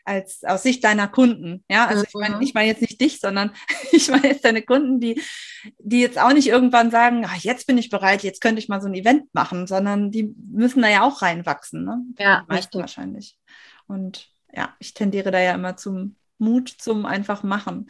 als 0.03 0.43
aus 0.43 0.63
Sicht 0.63 0.83
deiner 0.83 1.07
Kunden. 1.07 1.63
Ja, 1.69 1.85
also 1.85 1.99
mhm. 1.99 2.05
ich 2.07 2.13
meine, 2.15 2.43
ich 2.43 2.53
meine 2.55 2.67
jetzt 2.67 2.81
nicht 2.81 2.99
dich, 2.99 3.19
sondern 3.19 3.51
ich 3.91 4.09
meine 4.09 4.27
jetzt 4.27 4.43
deine 4.43 4.63
Kunden, 4.63 4.99
die, 4.99 5.21
die 5.77 6.01
jetzt 6.01 6.17
auch 6.17 6.33
nicht 6.33 6.47
irgendwann 6.47 6.89
sagen, 6.89 7.25
ach, 7.27 7.37
jetzt 7.37 7.67
bin 7.67 7.77
ich 7.77 7.91
bereit, 7.91 8.23
jetzt 8.23 8.41
könnte 8.41 8.59
ich 8.59 8.69
mal 8.69 8.81
so 8.81 8.87
ein 8.87 8.95
Event 8.95 9.31
machen, 9.33 9.67
sondern 9.67 10.09
die 10.09 10.33
müssen 10.51 10.81
da 10.81 10.89
ja 10.89 11.03
auch 11.03 11.21
reinwachsen. 11.21 11.85
Ne? 11.85 12.01
Ja, 12.17 12.43
richtig. 12.49 12.81
wahrscheinlich. 12.81 13.37
Und 13.87 14.29
ja, 14.53 14.75
ich 14.79 14.93
tendiere 14.93 15.31
da 15.31 15.39
ja 15.39 15.53
immer 15.53 15.77
zum 15.77 16.15
Mut, 16.37 16.69
zum 16.69 17.05
einfach 17.05 17.43
machen. 17.43 17.89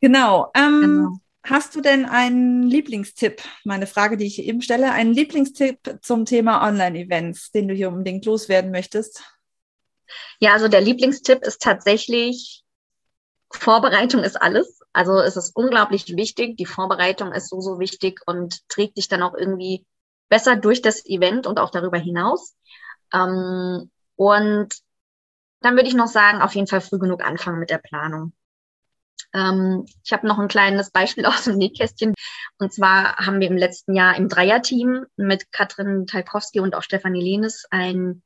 Genau. 0.00 0.50
Ähm, 0.54 0.80
genau. 0.80 1.16
Hast 1.44 1.74
du 1.74 1.80
denn 1.80 2.04
einen 2.04 2.64
Lieblingstipp? 2.64 3.42
Meine 3.64 3.86
Frage, 3.86 4.16
die 4.16 4.26
ich 4.26 4.40
eben 4.40 4.60
stelle, 4.60 4.92
einen 4.92 5.14
Lieblingstipp 5.14 5.98
zum 6.02 6.24
Thema 6.26 6.66
Online-Events, 6.66 7.52
den 7.52 7.68
du 7.68 7.74
hier 7.74 7.88
unbedingt 7.88 8.26
loswerden 8.26 8.70
möchtest? 8.70 9.22
Ja, 10.40 10.52
also 10.52 10.68
der 10.68 10.80
Lieblingstipp 10.80 11.42
ist 11.46 11.62
tatsächlich, 11.62 12.64
Vorbereitung 13.50 14.24
ist 14.24 14.40
alles. 14.40 14.80
Also 14.92 15.18
es 15.20 15.36
ist 15.36 15.56
unglaublich 15.56 16.16
wichtig. 16.16 16.56
Die 16.56 16.66
Vorbereitung 16.66 17.32
ist 17.32 17.48
so, 17.48 17.60
so 17.60 17.78
wichtig 17.78 18.20
und 18.26 18.68
trägt 18.68 18.98
dich 18.98 19.08
dann 19.08 19.22
auch 19.22 19.34
irgendwie 19.34 19.86
besser 20.28 20.56
durch 20.56 20.82
das 20.82 21.06
Event 21.06 21.46
und 21.46 21.58
auch 21.58 21.70
darüber 21.70 21.98
hinaus. 21.98 22.56
Ähm, 23.14 23.90
und 24.16 24.68
dann 25.60 25.74
würde 25.74 25.88
ich 25.88 25.94
noch 25.94 26.06
sagen, 26.06 26.40
auf 26.40 26.54
jeden 26.54 26.66
Fall 26.66 26.80
früh 26.80 26.98
genug 26.98 27.24
anfangen 27.24 27.58
mit 27.58 27.70
der 27.70 27.78
Planung. 27.78 28.32
Ähm, 29.34 29.86
ich 30.04 30.12
habe 30.12 30.26
noch 30.26 30.38
ein 30.38 30.48
kleines 30.48 30.90
Beispiel 30.90 31.26
aus 31.26 31.44
dem 31.44 31.56
Nähkästchen. 31.56 32.14
Und 32.58 32.72
zwar 32.72 33.16
haben 33.16 33.40
wir 33.40 33.48
im 33.48 33.56
letzten 33.56 33.94
Jahr 33.94 34.16
im 34.16 34.28
Dreierteam 34.28 35.06
mit 35.16 35.52
Katrin 35.52 36.06
Talkowski 36.06 36.60
und 36.60 36.74
auch 36.74 36.82
Stefanie 36.82 37.22
Lehnes 37.22 37.64
ein 37.70 38.22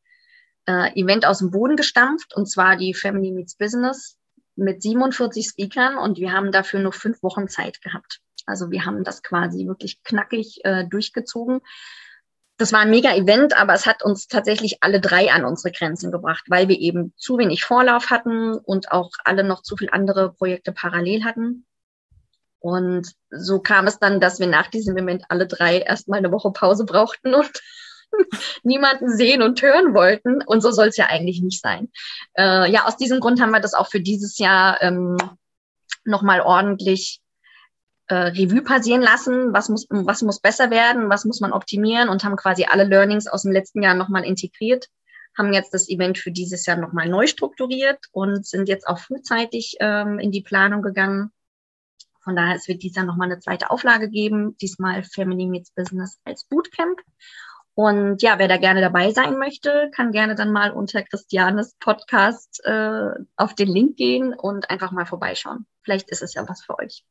äh, 0.66 0.98
Event 1.00 1.26
aus 1.26 1.38
dem 1.38 1.50
Boden 1.50 1.76
gestampft, 1.76 2.34
und 2.34 2.46
zwar 2.46 2.76
die 2.76 2.94
Family 2.94 3.32
Meets 3.32 3.56
Business 3.56 4.16
mit 4.54 4.82
47 4.82 5.46
Speakern 5.46 5.98
und 5.98 6.18
wir 6.18 6.32
haben 6.32 6.52
dafür 6.52 6.80
nur 6.80 6.92
fünf 6.92 7.22
Wochen 7.22 7.48
Zeit 7.48 7.80
gehabt. 7.82 8.20
Also 8.46 8.70
wir 8.70 8.84
haben 8.84 9.04
das 9.04 9.22
quasi 9.22 9.66
wirklich 9.66 10.02
knackig 10.02 10.60
äh, 10.64 10.84
durchgezogen. 10.86 11.60
Das 12.62 12.72
war 12.72 12.78
ein 12.78 12.90
mega 12.90 13.12
Event, 13.12 13.58
aber 13.58 13.74
es 13.74 13.86
hat 13.86 14.04
uns 14.04 14.28
tatsächlich 14.28 14.84
alle 14.84 15.00
drei 15.00 15.32
an 15.32 15.44
unsere 15.44 15.72
Grenzen 15.72 16.12
gebracht, 16.12 16.44
weil 16.46 16.68
wir 16.68 16.78
eben 16.78 17.12
zu 17.16 17.36
wenig 17.36 17.64
Vorlauf 17.64 18.10
hatten 18.10 18.54
und 18.54 18.92
auch 18.92 19.10
alle 19.24 19.42
noch 19.42 19.62
zu 19.62 19.76
viele 19.76 19.92
andere 19.92 20.32
Projekte 20.32 20.70
parallel 20.70 21.24
hatten. 21.24 21.66
Und 22.60 23.14
so 23.30 23.58
kam 23.58 23.88
es 23.88 23.98
dann, 23.98 24.20
dass 24.20 24.38
wir 24.38 24.46
nach 24.46 24.68
diesem 24.68 24.96
Event 24.96 25.24
alle 25.28 25.48
drei 25.48 25.78
erstmal 25.80 26.20
eine 26.20 26.30
Woche 26.30 26.52
Pause 26.52 26.84
brauchten 26.84 27.34
und 27.34 27.50
niemanden 28.62 29.08
sehen 29.08 29.42
und 29.42 29.60
hören 29.60 29.92
wollten. 29.92 30.40
Und 30.40 30.60
so 30.60 30.70
soll 30.70 30.86
es 30.86 30.96
ja 30.96 31.06
eigentlich 31.06 31.42
nicht 31.42 31.60
sein. 31.60 31.90
Äh, 32.34 32.70
ja, 32.70 32.84
aus 32.84 32.96
diesem 32.96 33.18
Grund 33.18 33.40
haben 33.40 33.50
wir 33.50 33.58
das 33.58 33.74
auch 33.74 33.88
für 33.88 34.00
dieses 34.00 34.38
Jahr 34.38 34.80
ähm, 34.82 35.16
nochmal 36.04 36.40
ordentlich 36.40 37.21
äh, 38.12 38.28
Revue 38.28 38.62
passieren 38.62 39.00
lassen. 39.00 39.54
Was 39.54 39.70
muss, 39.70 39.86
was 39.88 40.20
muss 40.20 40.38
besser 40.38 40.70
werden? 40.70 41.08
Was 41.08 41.24
muss 41.24 41.40
man 41.40 41.52
optimieren? 41.52 42.10
Und 42.10 42.24
haben 42.24 42.36
quasi 42.36 42.66
alle 42.68 42.84
Learnings 42.84 43.26
aus 43.26 43.42
dem 43.42 43.52
letzten 43.52 43.82
Jahr 43.82 43.94
nochmal 43.94 44.24
integriert. 44.24 44.88
Haben 45.36 45.54
jetzt 45.54 45.72
das 45.72 45.88
Event 45.88 46.18
für 46.18 46.30
dieses 46.30 46.66
Jahr 46.66 46.76
nochmal 46.76 47.08
neu 47.08 47.26
strukturiert 47.26 47.98
und 48.12 48.46
sind 48.46 48.68
jetzt 48.68 48.86
auch 48.86 48.98
frühzeitig 48.98 49.76
ähm, 49.80 50.18
in 50.18 50.30
die 50.30 50.42
Planung 50.42 50.82
gegangen. 50.82 51.30
Von 52.20 52.36
daher, 52.36 52.54
es 52.54 52.68
wird 52.68 52.82
dieses 52.82 52.96
Jahr 52.96 53.06
nochmal 53.06 53.30
eine 53.30 53.40
zweite 53.40 53.70
Auflage 53.70 54.10
geben, 54.10 54.56
diesmal 54.58 55.02
Family 55.02 55.46
Meets 55.46 55.70
Business 55.70 56.18
als 56.24 56.44
Bootcamp. 56.44 57.00
Und 57.74 58.20
ja, 58.20 58.38
wer 58.38 58.48
da 58.48 58.58
gerne 58.58 58.82
dabei 58.82 59.10
sein 59.12 59.38
möchte, 59.38 59.90
kann 59.96 60.12
gerne 60.12 60.34
dann 60.34 60.52
mal 60.52 60.70
unter 60.70 61.02
Christianes 61.02 61.74
Podcast 61.80 62.62
äh, 62.64 63.10
auf 63.36 63.54
den 63.54 63.68
Link 63.68 63.96
gehen 63.96 64.34
und 64.34 64.68
einfach 64.68 64.92
mal 64.92 65.06
vorbeischauen. 65.06 65.64
Vielleicht 65.82 66.10
ist 66.10 66.22
es 66.22 66.34
ja 66.34 66.46
was 66.46 66.62
für 66.62 66.78
euch. 66.78 67.04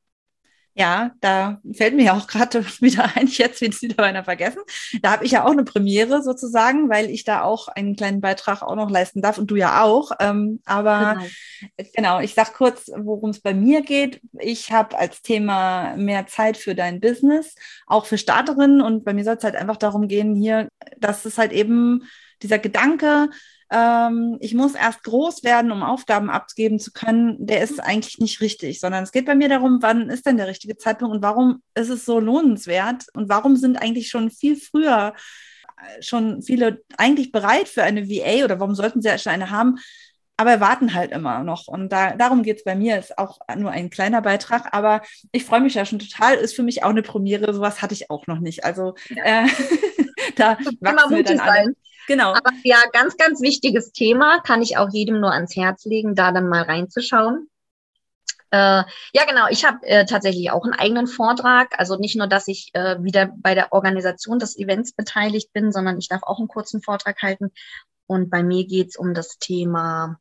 Ja, 0.73 1.12
da 1.19 1.60
fällt 1.73 1.95
mir 1.95 2.05
ja 2.05 2.13
auch 2.13 2.27
gerade 2.27 2.65
wieder 2.81 3.15
ein, 3.15 3.27
jetzt 3.27 3.60
wird 3.62 3.73
es 3.73 3.81
wieder 3.81 4.03
einer 4.03 4.23
vergessen. 4.23 4.62
Da 5.01 5.12
habe 5.12 5.25
ich 5.25 5.31
ja 5.31 5.45
auch 5.45 5.51
eine 5.51 5.63
Premiere 5.63 6.23
sozusagen, 6.23 6.89
weil 6.89 7.10
ich 7.10 7.23
da 7.23 7.43
auch 7.43 7.67
einen 7.67 7.95
kleinen 7.95 8.21
Beitrag 8.21 8.62
auch 8.62 8.75
noch 8.75 8.89
leisten 8.89 9.21
darf 9.21 9.38
und 9.38 9.51
du 9.51 9.55
ja 9.55 9.84
auch. 9.84 10.12
Ähm, 10.19 10.62
aber 10.65 11.15
genau. 11.60 11.91
genau, 11.93 12.19
ich 12.21 12.34
sage 12.34 12.51
kurz, 12.55 12.89
worum 12.95 13.31
es 13.31 13.41
bei 13.41 13.53
mir 13.53 13.81
geht. 13.81 14.21
Ich 14.39 14.71
habe 14.71 14.97
als 14.97 15.21
Thema 15.21 15.95
mehr 15.97 16.27
Zeit 16.27 16.55
für 16.55 16.73
dein 16.73 17.01
Business, 17.01 17.55
auch 17.86 18.05
für 18.05 18.17
Starterinnen. 18.17 18.81
Und 18.81 19.03
bei 19.03 19.13
mir 19.13 19.25
soll 19.25 19.36
es 19.36 19.43
halt 19.43 19.55
einfach 19.55 19.77
darum 19.77 20.07
gehen, 20.07 20.36
hier, 20.36 20.69
dass 20.97 21.25
es 21.25 21.38
halt 21.38 21.51
eben 21.51 22.03
dieser 22.43 22.60
Gedanke, 22.60 23.30
ähm, 23.71 24.38
ich 24.41 24.54
muss 24.54 24.75
erst 24.75 25.04
groß 25.04 25.43
werden, 25.43 25.71
um 25.71 25.82
Aufgaben 25.82 26.30
abgeben 26.30 26.80
zu 26.80 26.91
können, 26.91 27.38
der 27.39 27.62
ist 27.62 27.80
eigentlich 27.80 28.19
nicht 28.19 28.41
richtig, 28.41 28.80
sondern 28.80 29.04
es 29.04 29.12
geht 29.12 29.25
bei 29.25 29.36
mir 29.36 29.47
darum, 29.47 29.80
wann 29.82 30.10
ist 30.10 30.25
denn 30.25 30.38
der 30.38 30.47
richtige 30.47 30.77
Zeitpunkt 30.77 31.15
und 31.15 31.23
warum 31.23 31.63
ist 31.73 31.89
es 31.89 32.06
so 32.06 32.19
lohnenswert 32.19 33.06
und 33.13 33.30
warum 33.30 33.56
sind 33.56 33.77
eigentlich 33.82 34.10
schon 34.10 34.30
viel 34.30 34.58
früher 34.58 35.13
äh, 35.77 36.01
schon 36.01 36.41
viele 36.41 36.82
eigentlich 36.97 37.32
bereit 37.32 37.69
für 37.69 37.84
eine 37.84 38.10
VA 38.10 38.43
oder 38.43 38.60
warum 38.60 38.75
sollten 38.75 39.01
sie 39.01 39.17
schon 39.17 39.32
eine 39.32 39.51
haben, 39.51 39.77
aber 40.41 40.60
warten 40.60 40.93
halt 40.95 41.12
immer 41.12 41.43
noch. 41.43 41.67
Und 41.67 41.89
da, 41.89 42.15
darum 42.15 42.41
geht 42.41 42.58
es 42.58 42.63
bei 42.63 42.75
mir, 42.75 42.97
ist 42.97 43.17
auch 43.17 43.39
nur 43.56 43.71
ein 43.71 43.89
kleiner 43.91 44.21
Beitrag, 44.21 44.73
aber 44.73 45.01
ich 45.32 45.45
freue 45.45 45.62
mich 45.62 45.75
ja 45.75 45.86
schon 45.86 45.99
total, 45.99 46.36
ist 46.36 46.56
für 46.56 46.63
mich 46.63 46.84
auch 46.84 46.89
eine 46.89 47.04
Premiere, 47.04 47.54
sowas 47.54 47.82
hatte 47.82 47.93
ich 47.93 48.10
auch 48.10 48.25
noch 48.27 48.39
nicht. 48.39 48.65
Also 48.65 48.95
ja. 49.10 49.45
äh, 49.45 49.47
da 50.41 50.58
wachsen 50.80 51.15
wir 51.15 51.23
dann 51.23 51.39
alle. 51.39 51.51
Sein. 51.51 51.75
Genau. 52.08 52.34
Aber 52.34 52.51
ja, 52.63 52.77
ganz, 52.91 53.15
ganz 53.17 53.41
wichtiges 53.41 53.91
Thema, 53.91 54.39
kann 54.41 54.62
ich 54.62 54.77
auch 54.77 54.89
jedem 54.91 55.19
nur 55.19 55.32
ans 55.32 55.56
Herz 55.56 55.86
legen, 55.86 56.15
da 56.15 56.32
dann 56.32 56.49
mal 56.49 56.63
reinzuschauen. 56.63 57.47
Äh, 58.51 58.84
ja, 59.13 59.25
genau. 59.27 59.47
Ich 59.49 59.63
habe 59.63 59.86
äh, 59.88 60.06
tatsächlich 60.06 60.51
auch 60.51 60.65
einen 60.65 60.73
eigenen 60.73 61.08
Vortrag. 61.08 61.80
Also 61.80 61.97
nicht 61.97 62.17
nur, 62.17 62.27
dass 62.27 62.47
ich 62.47 62.71
äh, 62.73 63.01
wieder 63.01 63.32
bei 63.38 63.56
der 63.56 63.71
Organisation 63.71 64.39
des 64.39 64.58
Events 64.58 64.93
beteiligt 64.93 65.54
bin, 65.54 65.71
sondern 65.71 65.97
ich 65.97 66.10
darf 66.10 66.23
auch 66.23 66.39
einen 66.39 66.49
kurzen 66.49 66.82
Vortrag 66.82 67.21
halten. 67.21 67.51
Und 68.08 68.30
bei 68.30 68.43
mir 68.43 68.65
geht 68.65 68.89
es 68.89 68.97
um 68.97 69.13
das 69.13 69.38
Thema, 69.38 70.19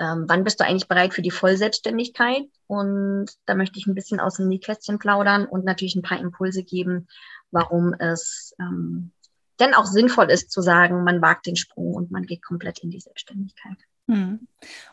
ähm, 0.00 0.24
wann 0.26 0.42
bist 0.42 0.58
du 0.58 0.64
eigentlich 0.64 0.88
bereit 0.88 1.14
für 1.14 1.22
die 1.22 1.30
Vollselbstständigkeit? 1.30 2.44
Und 2.66 3.26
da 3.46 3.54
möchte 3.54 3.78
ich 3.78 3.86
ein 3.86 3.94
bisschen 3.94 4.18
aus 4.18 4.36
dem 4.36 4.48
Nähkästchen 4.48 4.98
plaudern 4.98 5.46
und 5.46 5.64
natürlich 5.64 5.94
ein 5.94 6.02
paar 6.02 6.18
Impulse 6.18 6.64
geben, 6.64 7.06
warum 7.52 7.94
es 7.94 8.54
ähm, 8.58 9.12
denn 9.60 9.74
auch 9.74 9.84
sinnvoll 9.84 10.30
ist 10.30 10.50
zu 10.50 10.62
sagen, 10.62 11.04
man 11.04 11.22
wagt 11.22 11.46
den 11.46 11.56
Sprung 11.56 11.94
und 11.94 12.10
man 12.10 12.24
geht 12.24 12.42
komplett 12.42 12.80
in 12.80 12.90
die 12.90 13.00
Selbstständigkeit. 13.00 13.76
Hm. 14.08 14.48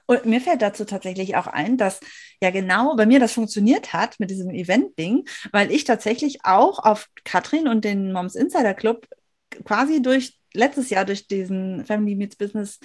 Und 0.05 0.25
mir 0.25 0.41
fällt 0.41 0.61
dazu 0.61 0.85
tatsächlich 0.85 1.35
auch 1.35 1.47
ein, 1.47 1.77
dass 1.77 1.99
ja 2.41 2.51
genau 2.51 2.95
bei 2.95 3.05
mir 3.05 3.19
das 3.19 3.33
funktioniert 3.33 3.93
hat 3.93 4.19
mit 4.19 4.29
diesem 4.29 4.51
Event-Ding, 4.51 5.27
weil 5.51 5.71
ich 5.71 5.85
tatsächlich 5.85 6.39
auch 6.43 6.79
auf 6.79 7.07
Katrin 7.23 7.67
und 7.67 7.83
den 7.83 8.13
Moms 8.13 8.35
Insider 8.35 8.75
Club 8.75 9.07
quasi 9.65 10.01
durch 10.01 10.37
letztes 10.53 10.89
Jahr 10.89 11.05
durch 11.05 11.27
diesen 11.27 11.85
Family 11.85 12.15
Meets 12.15 12.35
Business 12.35 12.79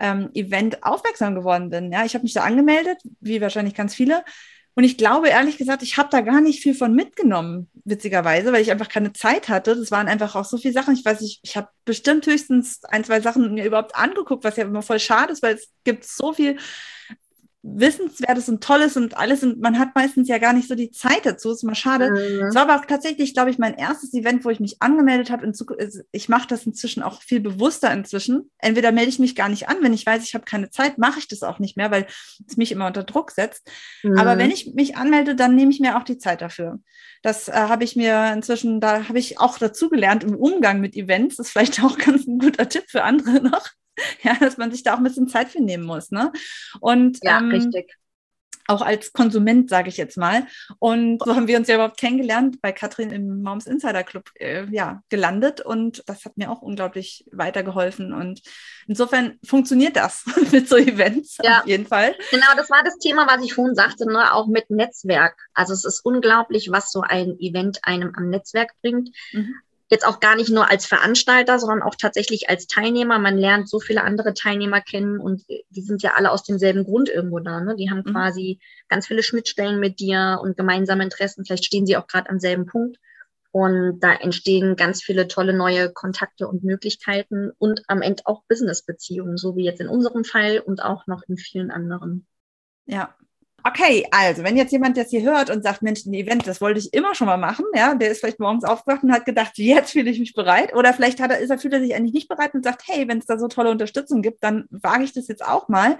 ähm, 0.00 0.30
Event 0.34 0.82
aufmerksam 0.82 1.34
geworden 1.34 1.70
bin. 1.70 1.92
Ja, 1.92 2.04
ich 2.04 2.14
habe 2.14 2.22
mich 2.22 2.34
da 2.34 2.42
angemeldet, 2.42 2.98
wie 3.20 3.40
wahrscheinlich 3.40 3.74
ganz 3.74 3.94
viele, 3.94 4.24
und 4.76 4.84
ich 4.84 4.98
glaube, 4.98 5.28
ehrlich 5.28 5.56
gesagt, 5.56 5.82
ich 5.82 5.96
habe 5.96 6.10
da 6.10 6.20
gar 6.20 6.42
nicht 6.42 6.60
viel 6.62 6.74
von 6.74 6.94
mitgenommen, 6.94 7.70
witzigerweise, 7.84 8.52
weil 8.52 8.60
ich 8.60 8.70
einfach 8.70 8.90
keine 8.90 9.14
Zeit 9.14 9.48
hatte. 9.48 9.74
Das 9.74 9.90
waren 9.90 10.06
einfach 10.06 10.34
auch 10.36 10.44
so 10.44 10.58
viele 10.58 10.74
Sachen. 10.74 10.92
Ich 10.92 11.02
weiß 11.02 11.22
nicht, 11.22 11.40
ich 11.42 11.56
habe 11.56 11.68
bestimmt 11.86 12.26
höchstens 12.26 12.84
ein, 12.84 13.02
zwei 13.02 13.22
Sachen 13.22 13.54
mir 13.54 13.64
überhaupt 13.64 13.96
angeguckt, 13.96 14.44
was 14.44 14.56
ja 14.56 14.64
immer 14.64 14.82
voll 14.82 15.00
schade 15.00 15.32
ist, 15.32 15.42
weil 15.42 15.54
es 15.54 15.70
gibt 15.84 16.04
so 16.04 16.34
viel 16.34 16.58
Wissenswertes 17.74 18.48
und 18.48 18.62
Tolles 18.62 18.96
und 18.96 19.16
alles 19.16 19.42
und 19.42 19.60
man 19.60 19.78
hat 19.78 19.94
meistens 19.94 20.28
ja 20.28 20.38
gar 20.38 20.52
nicht 20.52 20.68
so 20.68 20.74
die 20.74 20.90
Zeit 20.90 21.24
dazu. 21.24 21.50
Ist 21.50 21.62
immer 21.62 21.74
schade. 21.74 22.10
Mhm. 22.10 22.46
Es 22.46 22.54
war 22.54 22.62
aber 22.62 22.76
auch 22.76 22.86
tatsächlich, 22.86 23.34
glaube 23.34 23.50
ich, 23.50 23.58
mein 23.58 23.74
erstes 23.74 24.14
Event, 24.14 24.44
wo 24.44 24.50
ich 24.50 24.60
mich 24.60 24.80
angemeldet 24.80 25.30
habe. 25.30 25.50
Ich 26.12 26.28
mache 26.28 26.48
das 26.48 26.66
inzwischen 26.66 27.02
auch 27.02 27.22
viel 27.22 27.40
bewusster 27.40 27.92
inzwischen. 27.92 28.50
Entweder 28.58 28.92
melde 28.92 29.10
ich 29.10 29.18
mich 29.18 29.34
gar 29.34 29.48
nicht 29.48 29.68
an, 29.68 29.78
wenn 29.80 29.92
ich 29.92 30.06
weiß, 30.06 30.24
ich 30.24 30.34
habe 30.34 30.44
keine 30.44 30.70
Zeit, 30.70 30.98
mache 30.98 31.18
ich 31.18 31.28
das 31.28 31.42
auch 31.42 31.58
nicht 31.58 31.76
mehr, 31.76 31.90
weil 31.90 32.06
es 32.46 32.56
mich 32.56 32.72
immer 32.72 32.86
unter 32.86 33.04
Druck 33.04 33.30
setzt. 33.30 33.70
Mhm. 34.02 34.18
Aber 34.18 34.38
wenn 34.38 34.50
ich 34.50 34.74
mich 34.74 34.96
anmelde, 34.96 35.34
dann 35.34 35.54
nehme 35.54 35.70
ich 35.70 35.80
mir 35.80 35.96
auch 35.96 36.04
die 36.04 36.18
Zeit 36.18 36.42
dafür. 36.42 36.78
Das 37.22 37.48
äh, 37.48 37.52
habe 37.52 37.84
ich 37.84 37.96
mir 37.96 38.32
inzwischen, 38.32 38.80
da 38.80 39.08
habe 39.08 39.18
ich 39.18 39.40
auch 39.40 39.58
dazugelernt 39.58 40.24
im 40.24 40.36
Umgang 40.36 40.80
mit 40.80 40.94
Events. 40.94 41.36
Das 41.36 41.46
ist 41.46 41.52
vielleicht 41.52 41.82
auch 41.82 41.98
ganz 41.98 42.26
ein 42.26 42.38
guter 42.38 42.68
Tipp 42.68 42.84
für 42.88 43.02
andere 43.02 43.42
noch. 43.42 43.70
ja, 44.22 44.34
dass 44.38 44.56
man 44.56 44.70
sich 44.70 44.82
da 44.82 44.94
auch 44.94 44.98
ein 44.98 45.04
bisschen 45.04 45.28
Zeit 45.28 45.48
für 45.48 45.62
nehmen 45.62 45.84
muss. 45.84 46.10
Ne? 46.10 46.32
Und 46.80 47.18
ja, 47.22 47.38
ähm, 47.38 47.50
richtig 47.50 47.96
auch 48.66 48.82
als 48.82 49.12
Konsument, 49.12 49.70
sage 49.70 49.88
ich 49.88 49.96
jetzt 49.96 50.16
mal. 50.16 50.46
Und 50.78 51.22
so 51.24 51.34
haben 51.34 51.48
wir 51.48 51.58
uns 51.58 51.68
ja 51.68 51.76
überhaupt 51.76 51.98
kennengelernt, 51.98 52.60
bei 52.60 52.72
Katrin 52.72 53.10
im 53.10 53.42
Moms 53.42 53.66
Insider 53.66 54.02
Club 54.02 54.30
äh, 54.36 54.66
ja, 54.70 55.02
gelandet 55.08 55.60
und 55.60 56.02
das 56.06 56.24
hat 56.24 56.36
mir 56.36 56.50
auch 56.50 56.62
unglaublich 56.62 57.24
weitergeholfen. 57.32 58.12
Und 58.12 58.42
insofern 58.86 59.38
funktioniert 59.44 59.96
das 59.96 60.24
mit 60.52 60.68
so 60.68 60.76
Events 60.76 61.38
ja. 61.42 61.60
auf 61.60 61.66
jeden 61.66 61.86
Fall. 61.86 62.14
Genau, 62.30 62.46
das 62.56 62.70
war 62.70 62.82
das 62.84 62.98
Thema, 62.98 63.26
was 63.26 63.44
ich 63.44 63.54
vorhin 63.54 63.74
sagte, 63.74 64.10
ne? 64.10 64.32
auch 64.32 64.46
mit 64.46 64.70
Netzwerk. 64.70 65.36
Also 65.54 65.72
es 65.72 65.84
ist 65.84 66.04
unglaublich, 66.04 66.70
was 66.70 66.90
so 66.90 67.02
ein 67.02 67.38
Event 67.38 67.80
einem 67.82 68.12
am 68.16 68.28
Netzwerk 68.30 68.72
bringt. 68.82 69.10
Mhm 69.32 69.54
jetzt 69.88 70.06
auch 70.06 70.20
gar 70.20 70.34
nicht 70.36 70.50
nur 70.50 70.68
als 70.68 70.86
Veranstalter, 70.86 71.58
sondern 71.58 71.82
auch 71.82 71.94
tatsächlich 71.94 72.48
als 72.48 72.66
Teilnehmer. 72.66 73.18
Man 73.18 73.38
lernt 73.38 73.68
so 73.68 73.78
viele 73.78 74.02
andere 74.02 74.34
Teilnehmer 74.34 74.80
kennen 74.80 75.18
und 75.18 75.44
die 75.48 75.82
sind 75.82 76.02
ja 76.02 76.14
alle 76.16 76.32
aus 76.32 76.42
demselben 76.42 76.84
Grund 76.84 77.08
irgendwo 77.08 77.38
da. 77.38 77.60
Ne? 77.60 77.76
Die 77.76 77.90
haben 77.90 78.02
mhm. 78.04 78.12
quasi 78.12 78.60
ganz 78.88 79.06
viele 79.06 79.22
Schnittstellen 79.22 79.78
mit 79.78 80.00
dir 80.00 80.40
und 80.42 80.56
gemeinsame 80.56 81.04
Interessen. 81.04 81.44
Vielleicht 81.44 81.64
stehen 81.64 81.86
sie 81.86 81.96
auch 81.96 82.08
gerade 82.08 82.30
am 82.30 82.40
selben 82.40 82.66
Punkt. 82.66 82.98
Und 83.52 84.00
da 84.00 84.12
entstehen 84.12 84.76
ganz 84.76 85.02
viele 85.02 85.28
tolle 85.28 85.54
neue 85.54 85.90
Kontakte 85.90 86.46
und 86.46 86.62
Möglichkeiten 86.62 87.52
und 87.56 87.82
am 87.86 88.02
Ende 88.02 88.22
auch 88.26 88.42
Businessbeziehungen, 88.48 89.38
so 89.38 89.56
wie 89.56 89.64
jetzt 89.64 89.80
in 89.80 89.88
unserem 89.88 90.24
Fall 90.24 90.58
und 90.58 90.82
auch 90.82 91.06
noch 91.06 91.22
in 91.26 91.38
vielen 91.38 91.70
anderen. 91.70 92.26
Ja, 92.84 93.16
Okay, 93.66 94.06
also 94.12 94.44
wenn 94.44 94.56
jetzt 94.56 94.70
jemand 94.70 94.96
das 94.96 95.10
hier 95.10 95.22
hört 95.22 95.50
und 95.50 95.64
sagt, 95.64 95.82
Mensch, 95.82 96.06
ein 96.06 96.14
Event, 96.14 96.46
das 96.46 96.60
wollte 96.60 96.78
ich 96.78 96.94
immer 96.94 97.16
schon 97.16 97.26
mal 97.26 97.36
machen, 97.36 97.64
ja, 97.74 97.96
der 97.96 98.12
ist 98.12 98.20
vielleicht 98.20 98.38
morgens 98.38 98.62
aufgewacht 98.62 99.02
und 99.02 99.10
hat 99.10 99.24
gedacht, 99.24 99.54
jetzt 99.56 99.90
fühle 99.90 100.08
ich 100.08 100.20
mich 100.20 100.34
bereit. 100.34 100.72
Oder 100.76 100.94
vielleicht 100.94 101.18
hat 101.18 101.32
er, 101.32 101.38
ist 101.38 101.50
er, 101.50 101.58
fühlt 101.58 101.74
er 101.74 101.80
sich 101.80 101.92
eigentlich 101.92 102.14
nicht 102.14 102.28
bereit 102.28 102.54
und 102.54 102.62
sagt, 102.62 102.82
hey, 102.86 103.08
wenn 103.08 103.18
es 103.18 103.26
da 103.26 103.40
so 103.40 103.48
tolle 103.48 103.72
Unterstützung 103.72 104.22
gibt, 104.22 104.44
dann 104.44 104.66
wage 104.70 105.02
ich 105.02 105.14
das 105.14 105.26
jetzt 105.26 105.44
auch 105.44 105.68
mal. 105.68 105.98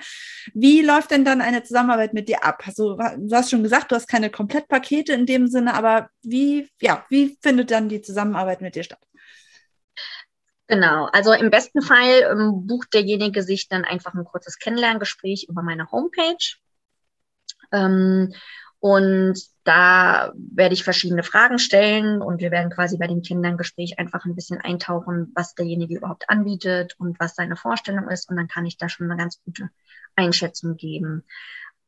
Wie 0.55 0.81
läuft 0.81 1.11
denn 1.11 1.25
dann 1.25 1.41
eine 1.41 1.65
Zusammenarbeit 1.65 2.15
mit 2.15 2.29
dir 2.29 2.45
ab? 2.45 2.63
Also, 2.67 2.99
du 3.17 3.35
hast 3.35 3.51
schon 3.51 3.65
gesagt, 3.65 3.91
du 3.91 3.97
hast 3.97 4.07
keine 4.07 4.31
Komplettpakete 4.31 5.13
in 5.13 5.27
dem 5.27 5.49
Sinne, 5.49 5.75
aber 5.75 6.09
wie, 6.23 6.69
ja, 6.81 7.05
wie 7.09 7.37
findet 7.43 7.73
dann 7.73 7.89
die 7.89 8.01
Zusammenarbeit 8.01 8.61
mit 8.61 8.77
dir 8.77 8.85
statt? 8.85 9.01
Genau, 10.69 11.09
also 11.13 11.33
im 11.33 11.51
besten 11.51 11.83
Fall 11.83 12.29
ähm, 12.31 12.65
bucht 12.69 12.95
derjenige 12.95 13.43
sich 13.43 13.69
dann 13.69 13.85
einfach 13.85 14.15
ein 14.15 14.25
kurzes 14.25 14.61
Kennenlerngespräch 14.61 15.47
über 15.49 15.63
meine 15.63 15.91
Homepage. 15.91 16.57
Ähm, 17.73 18.33
und 18.79 19.41
da 19.65 20.33
werde 20.37 20.75
ich 20.75 20.85
verschiedene 20.85 21.23
Fragen 21.23 21.59
stellen 21.59 22.23
und 22.23 22.41
wir 22.41 22.51
werden 22.51 22.71
quasi 22.71 22.99
bei 22.99 23.07
dem 23.07 23.23
Kennenlerngespräch 23.23 23.99
einfach 23.99 24.25
ein 24.25 24.37
bisschen 24.37 24.61
eintauchen, 24.61 25.33
was 25.35 25.55
derjenige 25.55 25.97
überhaupt 25.97 26.29
anbietet 26.29 26.95
und 26.99 27.19
was 27.19 27.35
seine 27.35 27.57
Vorstellung 27.57 28.09
ist. 28.09 28.29
Und 28.29 28.37
dann 28.37 28.49
kann 28.49 28.67
ich 28.67 28.77
da 28.79 28.89
schon 28.89 29.11
eine 29.11 29.19
ganz 29.19 29.43
gute 29.43 29.71
Einschätzung 30.15 30.77
geben. 30.77 31.25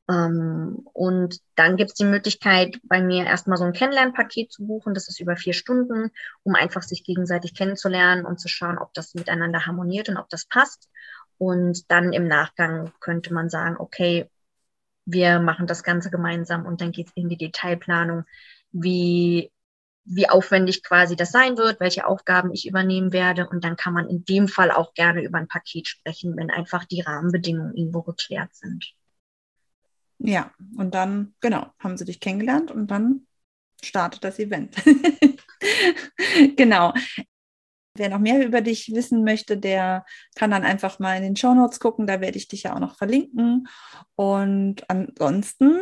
Ähm, 0.09 0.89
und 0.93 1.41
dann 1.55 1.77
gibt 1.77 1.91
es 1.91 1.97
die 1.97 2.05
Möglichkeit, 2.05 2.81
bei 2.83 3.03
mir 3.03 3.27
erstmal 3.27 3.59
so 3.59 3.65
ein 3.65 3.75
Kennenlernpaket 3.75 4.51
zu 4.51 4.67
buchen. 4.67 4.95
Das 4.95 5.09
ist 5.09 5.21
über 5.21 5.37
vier 5.37 5.53
Stunden, 5.53 6.11
um 6.43 6.55
einfach 6.55 6.83
sich 6.83 7.05
gegenseitig 7.05 7.55
kennenzulernen 7.55 8.25
und 8.25 8.41
zu 8.41 8.49
schauen, 8.49 8.79
ob 8.79 8.95
das 8.95 9.15
miteinander 9.15 9.67
harmoniert 9.67 10.09
und 10.09 10.17
ob 10.17 10.29
das 10.31 10.47
passt. 10.47 10.89
Und 11.37 11.91
dann 11.91 12.13
im 12.13 12.27
Nachgang 12.27 12.91
könnte 13.01 13.33
man 13.33 13.51
sagen, 13.51 13.77
okay, 13.79 14.29
wir 15.11 15.41
machen 15.41 15.67
das 15.67 15.83
Ganze 15.83 16.11
gemeinsam 16.11 16.67
und 16.67 16.83
dann 16.83 16.93
geht 16.93 17.07
es 17.07 17.13
in 17.15 17.31
die 17.31 17.39
Detailplanung, 17.39 18.25
wie, 18.73 19.51
wie 20.05 20.29
aufwendig 20.29 20.83
quasi 20.83 21.17
das 21.17 21.33
sein 21.33 21.57
wird, 21.57 21.81
welche 21.81 22.07
Aufgaben 22.07 22.53
ich 22.53 22.69
übernehmen 22.69 23.13
werde. 23.13 23.49
Und 23.49 23.65
dann 23.65 23.77
kann 23.77 23.95
man 23.95 24.07
in 24.07 24.27
dem 24.27 24.49
Fall 24.49 24.71
auch 24.71 24.93
gerne 24.93 25.23
über 25.23 25.39
ein 25.39 25.49
Paket 25.49 25.89
sprechen, 25.89 26.37
wenn 26.37 26.51
einfach 26.51 26.85
die 26.85 27.01
Rahmenbedingungen 27.01 27.75
irgendwo 27.75 28.03
geklärt 28.03 28.55
sind. 28.55 28.93
Ja, 30.19 30.53
und 30.77 30.95
dann, 30.95 31.35
genau, 31.41 31.73
haben 31.79 31.97
sie 31.97 32.05
dich 32.05 32.21
kennengelernt 32.21 32.71
und 32.71 32.91
dann 32.91 33.27
startet 33.83 34.25
das 34.25 34.39
Event. 34.39 34.77
genau. 36.57 36.93
Wer 37.99 38.09
noch 38.09 38.19
mehr 38.19 38.45
über 38.45 38.61
dich 38.61 38.93
wissen 38.95 39.25
möchte, 39.25 39.57
der 39.57 40.05
kann 40.35 40.51
dann 40.51 40.65
einfach 40.65 40.99
mal 40.99 41.17
in 41.17 41.23
den 41.23 41.37
Show 41.37 41.55
Notes 41.55 41.81
gucken. 41.81 42.07
Da 42.07 42.21
werde 42.21 42.39
ich 42.39 42.49
dich 42.49 42.65
ja 42.65 42.75
auch 42.75 42.81
noch 42.81 42.97
verlinken. 42.97 43.69
Und 44.15 44.89
ansonsten 44.89 45.79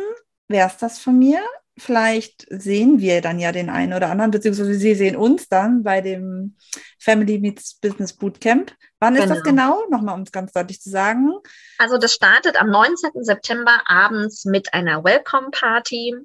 wäre 0.47 0.67
es 0.67 0.77
das 0.77 0.99
von 0.99 1.17
mir. 1.17 1.39
Vielleicht 1.79 2.47
sehen 2.49 2.99
wir 2.99 3.21
dann 3.21 3.37
ja 3.37 3.51
den 3.51 3.69
einen 3.69 3.93
oder 3.93 4.09
anderen, 4.09 4.31
beziehungsweise 4.31 4.73
Sie 4.73 4.95
sehen 4.95 5.15
uns 5.15 5.47
dann 5.47 5.83
bei 5.83 6.01
dem 6.01 6.55
Family 6.97 7.37
Meets 7.37 7.75
Business 7.75 8.13
Bootcamp. 8.13 8.73
Wann 8.99 9.13
genau. 9.13 9.25
ist 9.25 9.29
das 9.29 9.43
genau? 9.43 9.83
genau? 9.83 9.89
Nochmal, 9.91 10.15
um 10.15 10.23
es 10.23 10.31
ganz 10.31 10.51
deutlich 10.53 10.81
zu 10.81 10.89
sagen. 10.89 11.33
Also 11.77 11.99
das 11.99 12.13
startet 12.13 12.59
am 12.59 12.71
19. 12.71 13.23
September 13.23 13.79
abends 13.85 14.45
mit 14.45 14.73
einer 14.73 15.03
Welcome 15.03 15.49
Party 15.51 16.15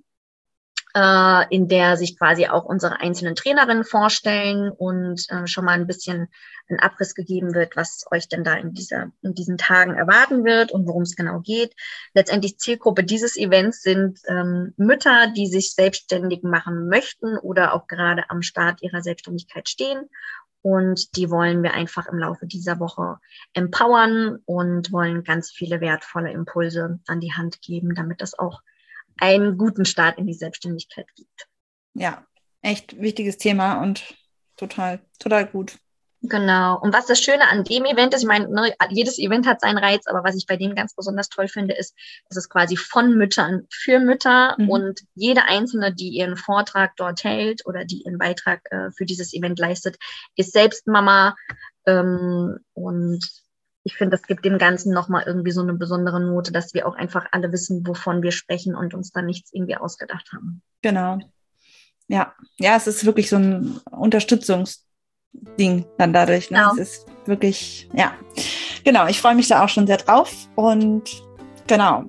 äh, 0.94 1.54
in 1.54 1.68
der 1.68 1.96
sich 1.96 2.18
quasi 2.18 2.46
auch 2.46 2.64
unsere 2.64 3.00
einzelnen 3.00 3.34
Trainerinnen 3.34 3.84
vorstellen 3.84 4.70
und 4.70 5.24
äh, 5.30 5.46
schon 5.46 5.64
mal 5.64 5.72
ein 5.72 5.86
bisschen 5.86 6.28
ein 6.68 6.78
Abriss 6.78 7.14
gegeben 7.14 7.54
wird, 7.54 7.76
was 7.76 8.04
euch 8.10 8.28
denn 8.28 8.44
da 8.44 8.54
in, 8.54 8.72
dieser, 8.72 9.10
in 9.22 9.34
diesen 9.34 9.58
Tagen 9.58 9.94
erwarten 9.94 10.44
wird 10.44 10.72
und 10.72 10.86
worum 10.86 11.02
es 11.02 11.16
genau 11.16 11.40
geht. 11.40 11.74
Letztendlich 12.14 12.58
Zielgruppe 12.58 13.04
dieses 13.04 13.36
Events 13.36 13.82
sind 13.82 14.20
ähm, 14.28 14.72
Mütter, 14.76 15.28
die 15.36 15.48
sich 15.48 15.74
selbstständig 15.74 16.42
machen 16.42 16.88
möchten 16.88 17.36
oder 17.38 17.74
auch 17.74 17.86
gerade 17.86 18.30
am 18.30 18.42
Start 18.42 18.82
ihrer 18.82 19.02
Selbstständigkeit 19.02 19.68
stehen 19.68 20.08
und 20.62 21.16
die 21.16 21.28
wollen 21.28 21.62
wir 21.64 21.74
einfach 21.74 22.06
im 22.06 22.18
Laufe 22.18 22.46
dieser 22.46 22.78
Woche 22.78 23.18
empowern 23.52 24.38
und 24.44 24.92
wollen 24.92 25.24
ganz 25.24 25.50
viele 25.50 25.80
wertvolle 25.80 26.30
Impulse 26.30 27.00
an 27.08 27.18
die 27.18 27.32
Hand 27.32 27.60
geben, 27.62 27.96
damit 27.96 28.20
das 28.20 28.38
auch 28.38 28.62
einen 29.22 29.56
guten 29.56 29.84
Start 29.84 30.18
in 30.18 30.26
die 30.26 30.34
Selbstständigkeit 30.34 31.06
gibt. 31.14 31.46
Ja, 31.94 32.26
echt 32.60 33.00
wichtiges 33.00 33.38
Thema 33.38 33.80
und 33.80 34.02
total, 34.56 35.00
total 35.18 35.46
gut. 35.46 35.78
Genau. 36.22 36.78
Und 36.80 36.94
was 36.94 37.06
das 37.06 37.20
Schöne 37.20 37.48
an 37.48 37.64
dem 37.64 37.84
Event 37.84 38.14
ist, 38.14 38.22
ich 38.22 38.28
meine, 38.28 38.48
ne, 38.48 38.74
jedes 38.90 39.18
Event 39.18 39.46
hat 39.46 39.60
seinen 39.60 39.78
Reiz, 39.78 40.06
aber 40.06 40.22
was 40.22 40.36
ich 40.36 40.46
bei 40.46 40.56
dem 40.56 40.74
ganz 40.74 40.94
besonders 40.94 41.28
toll 41.28 41.48
finde, 41.48 41.74
ist, 41.74 41.96
dass 42.28 42.36
es 42.36 42.48
quasi 42.48 42.76
von 42.76 43.16
Müttern 43.16 43.66
für 43.70 43.98
Mütter 43.98 44.54
mhm. 44.58 44.70
und 44.70 45.00
jede 45.14 45.44
Einzelne, 45.44 45.92
die 45.92 46.10
ihren 46.10 46.36
Vortrag 46.36 46.94
dort 46.96 47.24
hält 47.24 47.66
oder 47.66 47.84
die 47.84 48.02
ihren 48.02 48.18
Beitrag 48.18 48.60
äh, 48.70 48.90
für 48.96 49.04
dieses 49.04 49.34
Event 49.34 49.58
leistet, 49.58 49.96
ist 50.36 50.52
selbst 50.52 50.86
Mama. 50.86 51.34
Ähm, 51.86 52.58
und 52.74 53.41
ich 53.84 53.96
finde, 53.96 54.16
das 54.16 54.26
gibt 54.26 54.44
dem 54.44 54.58
Ganzen 54.58 54.92
nochmal 54.92 55.24
irgendwie 55.26 55.50
so 55.50 55.60
eine 55.60 55.74
besondere 55.74 56.20
Note, 56.20 56.52
dass 56.52 56.72
wir 56.72 56.86
auch 56.86 56.94
einfach 56.94 57.26
alle 57.32 57.50
wissen, 57.52 57.86
wovon 57.86 58.22
wir 58.22 58.32
sprechen 58.32 58.74
und 58.74 58.94
uns 58.94 59.10
da 59.10 59.22
nichts 59.22 59.52
irgendwie 59.52 59.76
ausgedacht 59.76 60.30
haben. 60.32 60.62
Genau. 60.82 61.18
Ja, 62.08 62.32
ja, 62.58 62.76
es 62.76 62.86
ist 62.86 63.04
wirklich 63.04 63.28
so 63.28 63.36
ein 63.36 63.80
Unterstützungsding 63.90 65.86
dann 65.98 66.12
dadurch. 66.12 66.50
Ne? 66.50 66.58
Genau. 66.58 66.72
Es 66.74 66.78
ist 66.78 67.06
wirklich, 67.26 67.88
ja. 67.92 68.12
Genau, 68.84 69.06
ich 69.06 69.20
freue 69.20 69.34
mich 69.34 69.48
da 69.48 69.64
auch 69.64 69.68
schon 69.68 69.86
sehr 69.86 69.96
drauf 69.96 70.32
und 70.54 71.10
genau. 71.66 72.04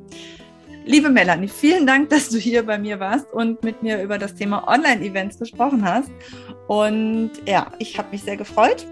Liebe 0.86 1.10
Melanie, 1.10 1.48
vielen 1.48 1.88
Dank, 1.88 2.10
dass 2.10 2.30
du 2.30 2.38
hier 2.38 2.66
bei 2.66 2.78
mir 2.78 3.00
warst 3.00 3.32
und 3.32 3.64
mit 3.64 3.82
mir 3.82 4.02
über 4.02 4.18
das 4.18 4.36
Thema 4.36 4.68
Online-Events 4.68 5.40
gesprochen 5.40 5.86
hast. 5.86 6.12
Und 6.68 7.32
ja, 7.48 7.72
ich 7.80 7.98
habe 7.98 8.10
mich 8.12 8.24
sehr 8.24 8.36
gefreut 8.36 8.86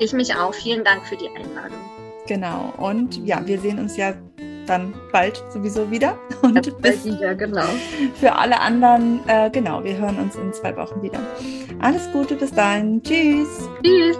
ich 0.00 0.12
mich 0.12 0.34
auch. 0.34 0.54
Vielen 0.54 0.84
Dank 0.84 1.06
für 1.06 1.16
die 1.16 1.28
Einladung. 1.28 1.78
Genau. 2.26 2.72
Und 2.78 3.24
ja, 3.24 3.40
wir 3.46 3.58
sehen 3.60 3.78
uns 3.78 3.96
ja 3.96 4.14
dann 4.66 4.94
bald 5.12 5.42
sowieso 5.52 5.90
wieder. 5.90 6.18
Und 6.42 6.66
ja, 6.66 6.72
bis 6.80 7.04
wieder, 7.04 7.34
genau. 7.34 7.66
Für 8.14 8.34
alle 8.34 8.60
anderen, 8.60 9.20
äh, 9.28 9.50
genau, 9.50 9.82
wir 9.84 9.96
hören 9.96 10.18
uns 10.18 10.34
in 10.36 10.52
zwei 10.52 10.76
Wochen 10.76 11.02
wieder. 11.02 11.20
Alles 11.80 12.10
Gute, 12.12 12.34
bis 12.34 12.50
dahin. 12.50 13.02
Tschüss. 13.02 13.68
Tschüss. 13.82 14.18